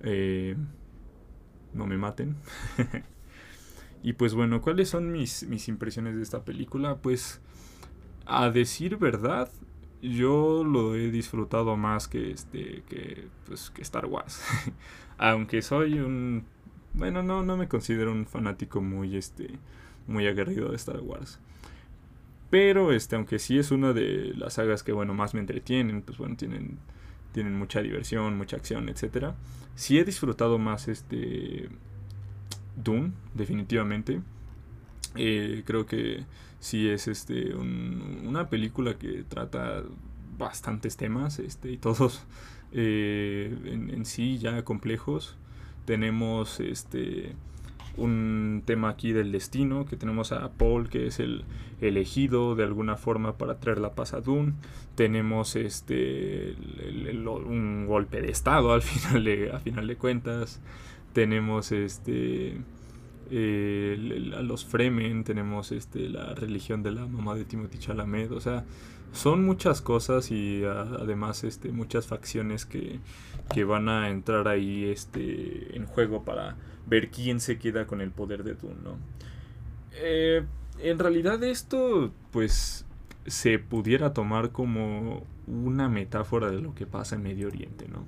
Eh, 0.00 0.56
no 1.74 1.86
me 1.86 1.98
maten. 1.98 2.36
y 4.02 4.14
pues 4.14 4.34
bueno, 4.34 4.62
¿cuáles 4.62 4.88
son 4.88 5.12
mis, 5.12 5.46
mis 5.46 5.68
impresiones 5.68 6.16
de 6.16 6.22
esta 6.22 6.44
película? 6.44 6.96
Pues 6.96 7.40
a 8.24 8.48
decir 8.48 8.96
verdad, 8.96 9.50
yo 10.02 10.64
lo 10.64 10.96
he 10.96 11.10
disfrutado 11.10 11.76
más 11.76 12.08
que 12.08 12.32
este 12.32 12.82
que 12.88 13.28
pues 13.46 13.70
que 13.70 13.82
Star 13.82 14.06
Wars. 14.06 14.42
Aunque 15.18 15.62
soy 15.62 16.00
un 16.00 16.44
bueno 16.92 17.22
no 17.22 17.42
no 17.42 17.56
me 17.56 17.68
considero 17.68 18.12
un 18.12 18.26
fanático 18.26 18.80
muy 18.82 19.16
este 19.16 19.58
muy 20.06 20.26
aguerrido 20.26 20.70
de 20.70 20.76
Star 20.76 21.00
Wars. 21.00 21.38
Pero 22.50 22.92
este 22.92 23.16
aunque 23.16 23.38
sí 23.38 23.58
es 23.58 23.70
una 23.70 23.94
de 23.94 24.34
las 24.36 24.54
sagas 24.54 24.82
que 24.82 24.92
bueno 24.92 25.14
más 25.14 25.32
me 25.32 25.40
entretienen 25.40 26.02
pues 26.02 26.18
bueno 26.18 26.36
tienen 26.36 26.78
tienen 27.32 27.56
mucha 27.56 27.80
diversión 27.80 28.36
mucha 28.36 28.56
acción 28.56 28.90
etcétera 28.90 29.36
sí 29.74 29.98
he 29.98 30.04
disfrutado 30.04 30.58
más 30.58 30.88
este 30.88 31.70
Dune 32.76 33.12
definitivamente. 33.34 34.20
Eh, 35.14 35.62
creo 35.66 35.86
que 35.86 36.24
sí 36.62 36.88
es 36.88 37.08
este 37.08 37.56
una 37.56 38.48
película 38.48 38.96
que 38.96 39.24
trata 39.24 39.82
bastantes 40.38 40.96
temas 40.96 41.40
este, 41.40 41.72
y 41.72 41.76
todos 41.76 42.24
eh, 42.72 43.52
en, 43.64 44.06
sí 44.06 44.38
ya 44.38 44.64
complejos. 44.64 45.36
Tenemos 45.84 46.60
este 46.60 47.34
un 47.96 48.62
tema 48.64 48.90
aquí 48.90 49.12
del 49.12 49.32
destino, 49.32 49.84
que 49.86 49.96
tenemos 49.96 50.30
a 50.32 50.52
Paul, 50.52 50.88
que 50.88 51.08
es 51.08 51.18
el 51.18 51.44
elegido 51.80 52.54
de 52.54 52.62
alguna 52.62 52.96
forma 52.96 53.36
para 53.36 53.58
traer 53.58 53.80
la 53.80 53.94
paz 53.96 54.14
a 54.14 54.20
Dune. 54.20 54.54
Tenemos 54.94 55.56
este 55.56 56.54
un 57.26 57.86
golpe 57.88 58.22
de 58.22 58.30
estado 58.30 58.72
al 58.72 58.82
final 58.82 59.24
de, 59.24 59.50
a 59.50 59.58
final 59.58 59.88
de 59.88 59.96
cuentas. 59.96 60.60
Tenemos 61.12 61.72
este 61.72 62.56
a 63.32 64.42
los 64.42 64.64
Fremen, 64.64 65.24
tenemos 65.24 65.72
este, 65.72 66.08
la 66.08 66.34
religión 66.34 66.82
de 66.82 66.92
la 66.92 67.06
mamá 67.06 67.34
de 67.34 67.44
Timothy 67.44 67.78
Chalamet, 67.78 68.30
o 68.30 68.40
sea, 68.40 68.64
son 69.12 69.44
muchas 69.44 69.80
cosas 69.80 70.30
y 70.30 70.64
además 70.64 71.44
este, 71.44 71.70
muchas 71.72 72.06
facciones 72.06 72.66
que, 72.66 72.98
que, 73.52 73.64
van 73.64 73.88
a 73.88 74.10
entrar 74.10 74.48
ahí 74.48 74.84
este, 74.84 75.76
en 75.76 75.86
juego 75.86 76.24
para 76.24 76.56
ver 76.86 77.10
quién 77.10 77.40
se 77.40 77.58
queda 77.58 77.86
con 77.86 78.00
el 78.00 78.10
poder 78.10 78.42
de 78.42 78.54
Dune, 78.54 78.76
¿no? 78.82 78.96
Eh, 79.94 80.44
en 80.80 80.98
realidad 80.98 81.42
esto, 81.44 82.12
pues, 82.30 82.86
se 83.26 83.58
pudiera 83.58 84.12
tomar 84.12 84.50
como 84.50 85.24
una 85.46 85.88
metáfora 85.88 86.50
de 86.50 86.60
lo 86.60 86.74
que 86.74 86.86
pasa 86.86 87.16
en 87.16 87.22
Medio 87.22 87.48
Oriente, 87.48 87.86
¿no? 87.88 88.06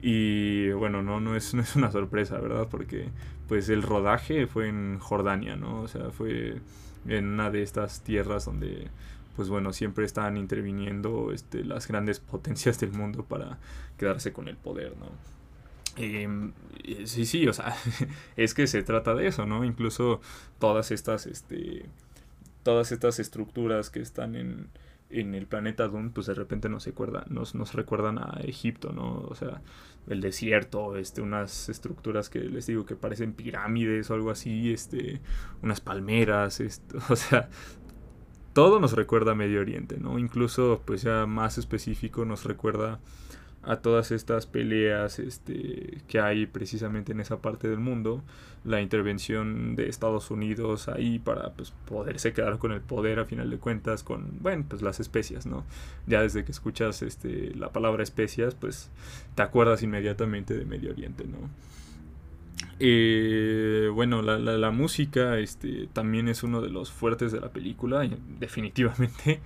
Y 0.00 0.70
bueno, 0.70 1.02
no, 1.02 1.20
no, 1.20 1.36
es, 1.36 1.54
no 1.54 1.62
es 1.62 1.76
una 1.76 1.90
sorpresa, 1.90 2.38
¿verdad? 2.38 2.68
Porque 2.70 3.08
pues 3.48 3.68
el 3.68 3.82
rodaje 3.82 4.46
fue 4.46 4.68
en 4.68 4.98
Jordania, 4.98 5.56
¿no? 5.56 5.82
O 5.82 5.88
sea, 5.88 6.10
fue 6.10 6.60
en 7.06 7.26
una 7.26 7.50
de 7.50 7.62
estas 7.62 8.02
tierras 8.02 8.44
donde 8.44 8.88
pues 9.36 9.50
bueno, 9.50 9.72
siempre 9.74 10.06
están 10.06 10.38
interviniendo 10.38 11.30
este, 11.30 11.62
las 11.62 11.86
grandes 11.86 12.20
potencias 12.20 12.80
del 12.80 12.92
mundo 12.92 13.22
para 13.22 13.58
quedarse 13.98 14.32
con 14.32 14.48
el 14.48 14.56
poder, 14.56 14.96
¿no? 14.96 15.10
Em, 15.96 16.52
sí, 17.04 17.26
sí, 17.26 17.46
o 17.46 17.52
sea, 17.52 17.76
es 18.36 18.54
que 18.54 18.66
se 18.66 18.82
trata 18.82 19.14
de 19.14 19.28
eso, 19.28 19.46
¿no? 19.46 19.64
Incluso 19.64 20.20
todas 20.58 20.90
estas, 20.90 21.26
este, 21.26 21.84
todas 22.62 22.92
estas 22.92 23.18
estructuras 23.18 23.90
que 23.90 24.00
están 24.00 24.36
en, 24.36 24.68
en 25.10 25.34
el 25.34 25.46
planeta 25.46 25.86
Dune, 25.88 26.10
pues 26.10 26.26
de 26.26 26.34
repente 26.34 26.68
nos, 26.68 26.86
recuerda, 26.86 27.24
nos, 27.28 27.54
nos 27.54 27.74
recuerdan 27.74 28.18
a 28.18 28.40
Egipto, 28.42 28.92
¿no? 28.92 29.20
O 29.28 29.34
sea, 29.34 29.62
el 30.08 30.20
desierto, 30.20 30.96
este, 30.96 31.20
unas 31.20 31.68
estructuras 31.68 32.28
que 32.28 32.40
les 32.40 32.66
digo 32.66 32.86
que 32.86 32.96
parecen 32.96 33.32
pirámides 33.32 34.10
o 34.10 34.14
algo 34.14 34.30
así, 34.30 34.72
este, 34.72 35.20
unas 35.62 35.80
palmeras, 35.80 36.60
este, 36.60 36.96
o 37.08 37.16
sea, 37.16 37.48
todo 38.52 38.80
nos 38.80 38.92
recuerda 38.92 39.32
a 39.32 39.34
Medio 39.34 39.60
Oriente, 39.60 39.98
¿no? 39.98 40.18
Incluso, 40.18 40.82
pues 40.84 41.02
ya 41.02 41.26
más 41.26 41.58
específico, 41.58 42.24
nos 42.24 42.44
recuerda 42.44 43.00
a 43.62 43.76
todas 43.76 44.12
estas 44.12 44.46
peleas 44.46 45.18
este, 45.18 45.98
que 46.06 46.20
hay 46.20 46.46
precisamente 46.46 47.12
en 47.12 47.20
esa 47.20 47.38
parte 47.42 47.68
del 47.68 47.80
mundo, 47.80 48.22
la 48.64 48.80
intervención 48.80 49.76
de 49.76 49.88
Estados 49.88 50.30
Unidos 50.30 50.88
ahí 50.88 51.18
para 51.18 51.52
pues, 51.52 51.72
poderse 51.88 52.32
quedar 52.32 52.58
con 52.58 52.72
el 52.72 52.80
poder 52.80 53.18
a 53.18 53.24
final 53.24 53.50
de 53.50 53.58
cuentas 53.58 54.02
con, 54.02 54.38
bueno, 54.40 54.64
pues 54.68 54.82
las 54.82 55.00
especias, 55.00 55.46
¿no? 55.46 55.64
Ya 56.06 56.22
desde 56.22 56.44
que 56.44 56.52
escuchas 56.52 57.02
este, 57.02 57.54
la 57.54 57.72
palabra 57.72 58.02
especias, 58.02 58.54
pues 58.54 58.90
te 59.34 59.42
acuerdas 59.42 59.82
inmediatamente 59.82 60.56
de 60.56 60.64
Medio 60.64 60.90
Oriente, 60.90 61.24
¿no? 61.24 61.50
Eh, 62.78 63.90
bueno, 63.92 64.22
la, 64.22 64.38
la, 64.38 64.70
música 64.70 65.38
este, 65.38 65.88
también 65.92 66.28
es 66.28 66.42
uno 66.42 66.60
de 66.60 66.68
los 66.68 66.92
fuertes 66.92 67.32
de 67.32 67.40
la 67.40 67.50
película, 67.50 68.08
definitivamente. 68.38 69.40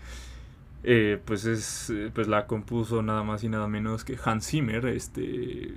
Eh, 0.82 1.20
pues 1.24 1.44
es 1.44 1.90
eh, 1.90 2.10
pues 2.14 2.26
la 2.26 2.46
compuso 2.46 3.02
nada 3.02 3.22
más 3.22 3.44
y 3.44 3.50
nada 3.50 3.68
menos 3.68 4.02
que 4.02 4.16
Hans 4.24 4.48
Zimmer 4.48 4.86
este 4.86 5.74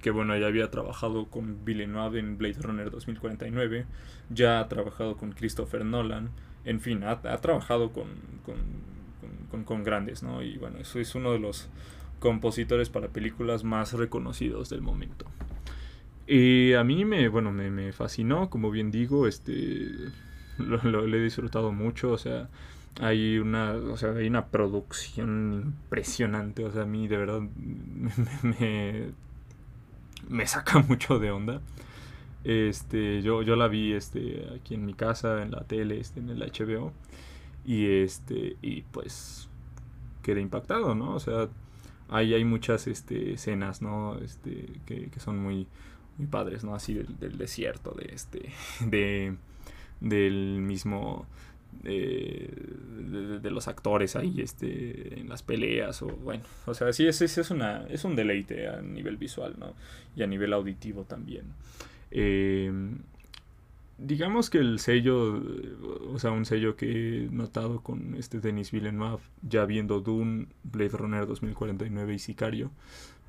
que 0.00 0.10
bueno 0.12 0.36
ya 0.38 0.46
había 0.46 0.70
trabajado 0.70 1.26
con 1.26 1.64
Villeneuve 1.64 2.20
en 2.20 2.38
Blade 2.38 2.58
Runner 2.60 2.88
2049 2.88 3.86
ya 4.30 4.60
ha 4.60 4.68
trabajado 4.68 5.16
con 5.16 5.32
Christopher 5.32 5.84
Nolan 5.84 6.30
en 6.64 6.80
fin 6.80 7.02
ha, 7.02 7.20
trabajado 7.40 7.90
con 7.90 8.06
con, 8.44 9.64
con, 9.64 9.82
grandes 9.82 10.22
no 10.22 10.40
y 10.42 10.58
bueno 10.58 10.78
eso 10.78 11.00
es 11.00 11.16
uno 11.16 11.32
de 11.32 11.40
los 11.40 11.68
compositores 12.18 12.90
para 12.90 13.08
películas 13.08 13.64
más 13.64 13.92
reconocidos 13.92 14.68
del 14.70 14.82
momento. 14.82 15.26
Y 16.26 16.72
a 16.72 16.82
mí 16.82 17.04
me, 17.04 17.28
bueno, 17.28 17.52
me, 17.52 17.70
me 17.70 17.92
fascinó, 17.92 18.50
como 18.50 18.70
bien 18.70 18.90
digo, 18.90 19.26
este, 19.26 19.88
lo, 20.58 20.82
lo, 20.82 21.16
he 21.16 21.22
disfrutado 21.22 21.72
mucho, 21.72 22.10
o 22.10 22.18
sea, 22.18 22.48
hay 23.00 23.38
una, 23.38 23.72
o 23.72 23.96
sea, 23.96 24.12
hay 24.12 24.26
una 24.26 24.46
producción 24.46 25.62
impresionante, 25.64 26.64
o 26.64 26.72
sea, 26.72 26.82
a 26.82 26.86
mí 26.86 27.08
de 27.08 27.16
verdad 27.16 27.40
me, 28.42 29.10
me, 30.28 30.46
saca 30.46 30.78
mucho 30.88 31.18
de 31.18 31.30
onda. 31.30 31.60
Este, 32.44 33.22
yo, 33.22 33.42
yo 33.42 33.56
la 33.56 33.68
vi 33.68 33.92
este, 33.92 34.46
aquí 34.54 34.74
en 34.74 34.86
mi 34.86 34.94
casa, 34.94 35.42
en 35.42 35.50
la 35.50 35.64
tele, 35.64 35.98
este, 36.00 36.20
en 36.20 36.30
el 36.30 36.40
HBO, 36.40 36.92
y 37.64 37.86
este, 37.86 38.56
y 38.62 38.82
pues 38.82 39.48
quedé 40.22 40.40
impactado, 40.40 40.94
¿no? 40.94 41.14
O 41.14 41.20
sea, 41.20 41.48
hay, 42.08 42.34
hay 42.34 42.44
muchas 42.44 42.86
este, 42.86 43.34
escenas, 43.34 43.82
¿no? 43.82 44.16
Este, 44.18 44.68
que, 44.86 45.10
que 45.10 45.20
son 45.20 45.38
muy, 45.38 45.66
muy 46.18 46.28
padres, 46.28 46.64
¿no? 46.64 46.74
Así 46.74 46.94
del, 46.94 47.18
del 47.18 47.36
desierto, 47.36 47.92
de 47.92 48.14
este, 48.14 48.52
de, 48.80 49.36
del 50.00 50.60
mismo 50.62 51.26
de, 51.82 53.50
los 53.50 53.68
actores 53.68 54.16
ahí 54.16 54.40
este, 54.40 55.20
en 55.20 55.28
las 55.28 55.42
peleas 55.42 56.02
o 56.02 56.08
bueno, 56.08 56.42
o 56.66 56.74
sea, 56.74 56.92
sí, 56.92 57.06
es, 57.06 57.22
es, 57.22 57.50
una, 57.50 57.86
es 57.88 58.04
un 58.04 58.16
deleite 58.16 58.68
a 58.68 58.82
nivel 58.82 59.16
visual, 59.16 59.54
¿no? 59.58 59.74
Y 60.14 60.22
a 60.22 60.26
nivel 60.26 60.52
auditivo 60.52 61.04
también. 61.04 61.44
Eh, 62.10 62.70
digamos 63.98 64.50
que 64.50 64.58
el 64.58 64.78
sello, 64.78 65.42
o 66.12 66.18
sea, 66.18 66.30
un 66.32 66.44
sello 66.44 66.76
que 66.76 67.24
he 67.24 67.28
notado 67.30 67.80
con 67.80 68.14
este 68.16 68.40
Denis 68.40 68.70
Villeneuve, 68.70 69.22
ya 69.42 69.64
viendo 69.64 70.00
Dune, 70.00 70.48
Blade 70.64 70.96
Runner 70.96 71.26
2049 71.26 72.14
y 72.14 72.18
Sicario, 72.18 72.70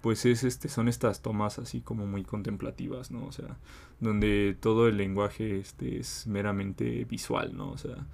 pues 0.02 0.26
es 0.26 0.44
este 0.44 0.70
son 0.70 0.88
estas 0.88 1.22
tomas 1.22 1.60
así 1.60 1.82
como 1.82 2.06
muy 2.06 2.24
contemplativas, 2.24 3.12
¿no? 3.12 3.26
O 3.26 3.32
sea, 3.32 3.58
donde 4.00 4.56
todo 4.60 4.88
el 4.88 4.98
lenguaje 4.98 5.60
este 5.60 6.00
es 6.00 6.28
meramente 6.28 7.06
visual, 7.06 7.56
¿no? 7.56 7.72
O 7.72 7.78
sea, 7.78 8.06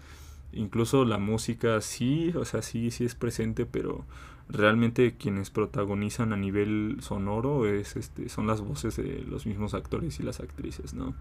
incluso 0.54 1.06
la 1.06 1.18
música 1.18 1.80
sí, 1.82 2.32
o 2.36 2.46
sea, 2.46 2.62
sí 2.62 2.92
sí 2.92 3.06
es 3.06 3.16
presente, 3.16 3.66
pero 3.66 4.06
realmente 4.50 5.16
quienes 5.16 5.50
protagonizan 5.50 6.34
a 6.34 6.38
nivel 6.38 6.98
sonoro 7.00 7.66
es 7.66 7.96
este 7.96 8.30
son 8.30 8.48
las 8.48 8.62
voces 8.62 8.98
de 8.98 9.24
los 9.28 9.46
mismos 9.46 9.74
actores 9.74 10.20
y 10.20 10.24
las 10.24 10.40
actrices, 10.40 10.94
¿no? 10.94 11.14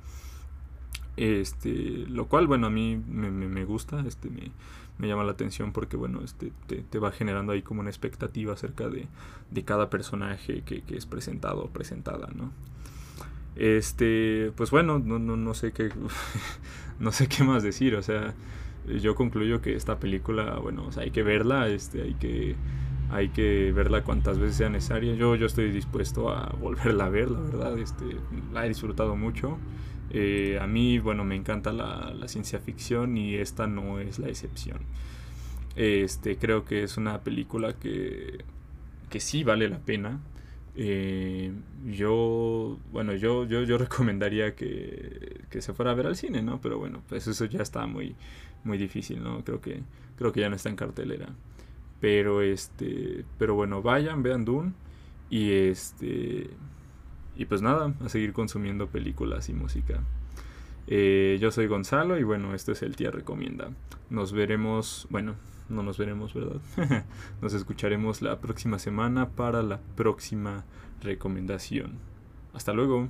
Este, 1.16 2.06
lo 2.08 2.26
cual, 2.26 2.46
bueno, 2.46 2.68
a 2.68 2.70
mí 2.70 2.96
me, 2.96 3.30
me, 3.30 3.64
gusta, 3.66 4.02
este, 4.06 4.30
me, 4.30 4.50
me, 4.96 5.08
llama 5.08 5.24
la 5.24 5.32
atención 5.32 5.72
porque, 5.72 5.96
bueno, 5.96 6.22
este, 6.24 6.52
te, 6.66 6.98
va 6.98 7.12
generando 7.12 7.52
ahí 7.52 7.60
como 7.60 7.80
una 7.80 7.90
expectativa 7.90 8.54
acerca 8.54 8.88
de, 8.88 9.08
de 9.50 9.64
cada 9.64 9.90
personaje 9.90 10.62
que, 10.62 10.80
que, 10.82 10.96
es 10.96 11.04
presentado 11.04 11.64
o 11.64 11.68
presentada, 11.68 12.28
¿no? 12.34 12.50
Este, 13.56 14.52
pues 14.56 14.70
bueno, 14.70 14.98
no, 14.98 15.18
no, 15.18 15.36
no 15.36 15.52
sé 15.52 15.72
qué, 15.72 15.90
no 16.98 17.12
sé 17.12 17.28
qué 17.28 17.44
más 17.44 17.62
decir, 17.62 17.94
o 17.94 18.02
sea, 18.02 18.34
yo 18.86 19.14
concluyo 19.14 19.60
que 19.62 19.74
esta 19.74 19.98
película, 19.98 20.58
bueno, 20.58 20.88
hay 20.96 21.10
que 21.10 21.22
verla, 21.22 21.68
este, 21.68 22.02
hay 22.02 22.14
que, 22.14 22.56
hay 23.10 23.28
que 23.28 23.72
verla 23.72 24.02
cuantas 24.02 24.38
veces 24.38 24.56
sea 24.56 24.68
necesaria. 24.68 25.14
Yo, 25.14 25.36
yo 25.36 25.46
estoy 25.46 25.70
dispuesto 25.70 26.30
a 26.30 26.54
volverla 26.60 27.06
a 27.06 27.08
ver, 27.08 27.30
la 27.30 27.40
verdad, 27.40 27.78
este, 27.78 28.04
la 28.52 28.66
he 28.66 28.68
disfrutado 28.68 29.16
mucho. 29.16 29.58
Eh, 30.10 30.58
a 30.60 30.66
mí, 30.66 30.98
bueno, 30.98 31.24
me 31.24 31.36
encanta 31.36 31.72
la, 31.72 32.12
ciencia 32.28 32.58
ficción 32.58 33.16
y 33.16 33.36
esta 33.36 33.66
no 33.66 34.00
es 34.00 34.18
la 34.18 34.28
excepción. 34.28 34.78
Este, 35.76 36.36
creo 36.36 36.64
que 36.64 36.82
es 36.82 36.96
una 36.96 37.20
película 37.20 37.74
que, 37.74 38.44
que 39.08 39.20
sí 39.20 39.44
vale 39.44 39.68
la 39.68 39.78
pena. 39.78 40.20
Eh, 40.74 41.52
yo, 41.86 42.78
bueno, 42.92 43.14
yo, 43.14 43.46
yo, 43.46 43.62
yo 43.62 43.78
recomendaría 43.78 44.54
que, 44.54 45.40
que, 45.50 45.62
se 45.62 45.72
fuera 45.72 45.92
a 45.92 45.94
ver 45.94 46.06
al 46.06 46.16
cine, 46.16 46.42
¿no? 46.42 46.60
Pero 46.60 46.78
bueno, 46.78 47.02
pues 47.08 47.26
eso 47.26 47.44
ya 47.46 47.62
está 47.62 47.86
muy, 47.86 48.14
muy 48.64 48.78
difícil, 48.78 49.22
¿no? 49.22 49.44
Creo 49.44 49.60
que, 49.60 49.82
creo 50.16 50.32
que 50.32 50.40
ya 50.40 50.48
no 50.48 50.56
está 50.56 50.68
en 50.68 50.76
cartelera. 50.76 51.28
Pero 52.00 52.42
este, 52.42 53.24
pero 53.38 53.54
bueno, 53.54 53.82
vayan, 53.82 54.22
vean 54.22 54.44
Dune 54.44 54.72
y 55.30 55.52
este 55.52 56.50
y 57.36 57.44
pues 57.46 57.62
nada, 57.62 57.94
a 58.04 58.08
seguir 58.08 58.32
consumiendo 58.32 58.88
películas 58.88 59.48
y 59.48 59.54
música. 59.54 60.02
Eh, 60.86 61.38
yo 61.40 61.50
soy 61.50 61.66
Gonzalo 61.66 62.18
y 62.18 62.24
bueno, 62.24 62.54
esto 62.54 62.72
es 62.72 62.82
el 62.82 62.96
Tía 62.96 63.10
Recomienda. 63.10 63.70
Nos 64.10 64.32
veremos, 64.32 65.06
bueno, 65.10 65.36
no 65.68 65.82
nos 65.82 65.96
veremos, 65.98 66.34
¿verdad? 66.34 66.60
nos 67.40 67.54
escucharemos 67.54 68.20
la 68.20 68.40
próxima 68.40 68.78
semana 68.78 69.30
para 69.30 69.62
la 69.62 69.80
próxima 69.96 70.64
recomendación. 71.02 71.98
Hasta 72.52 72.72
luego. 72.72 73.08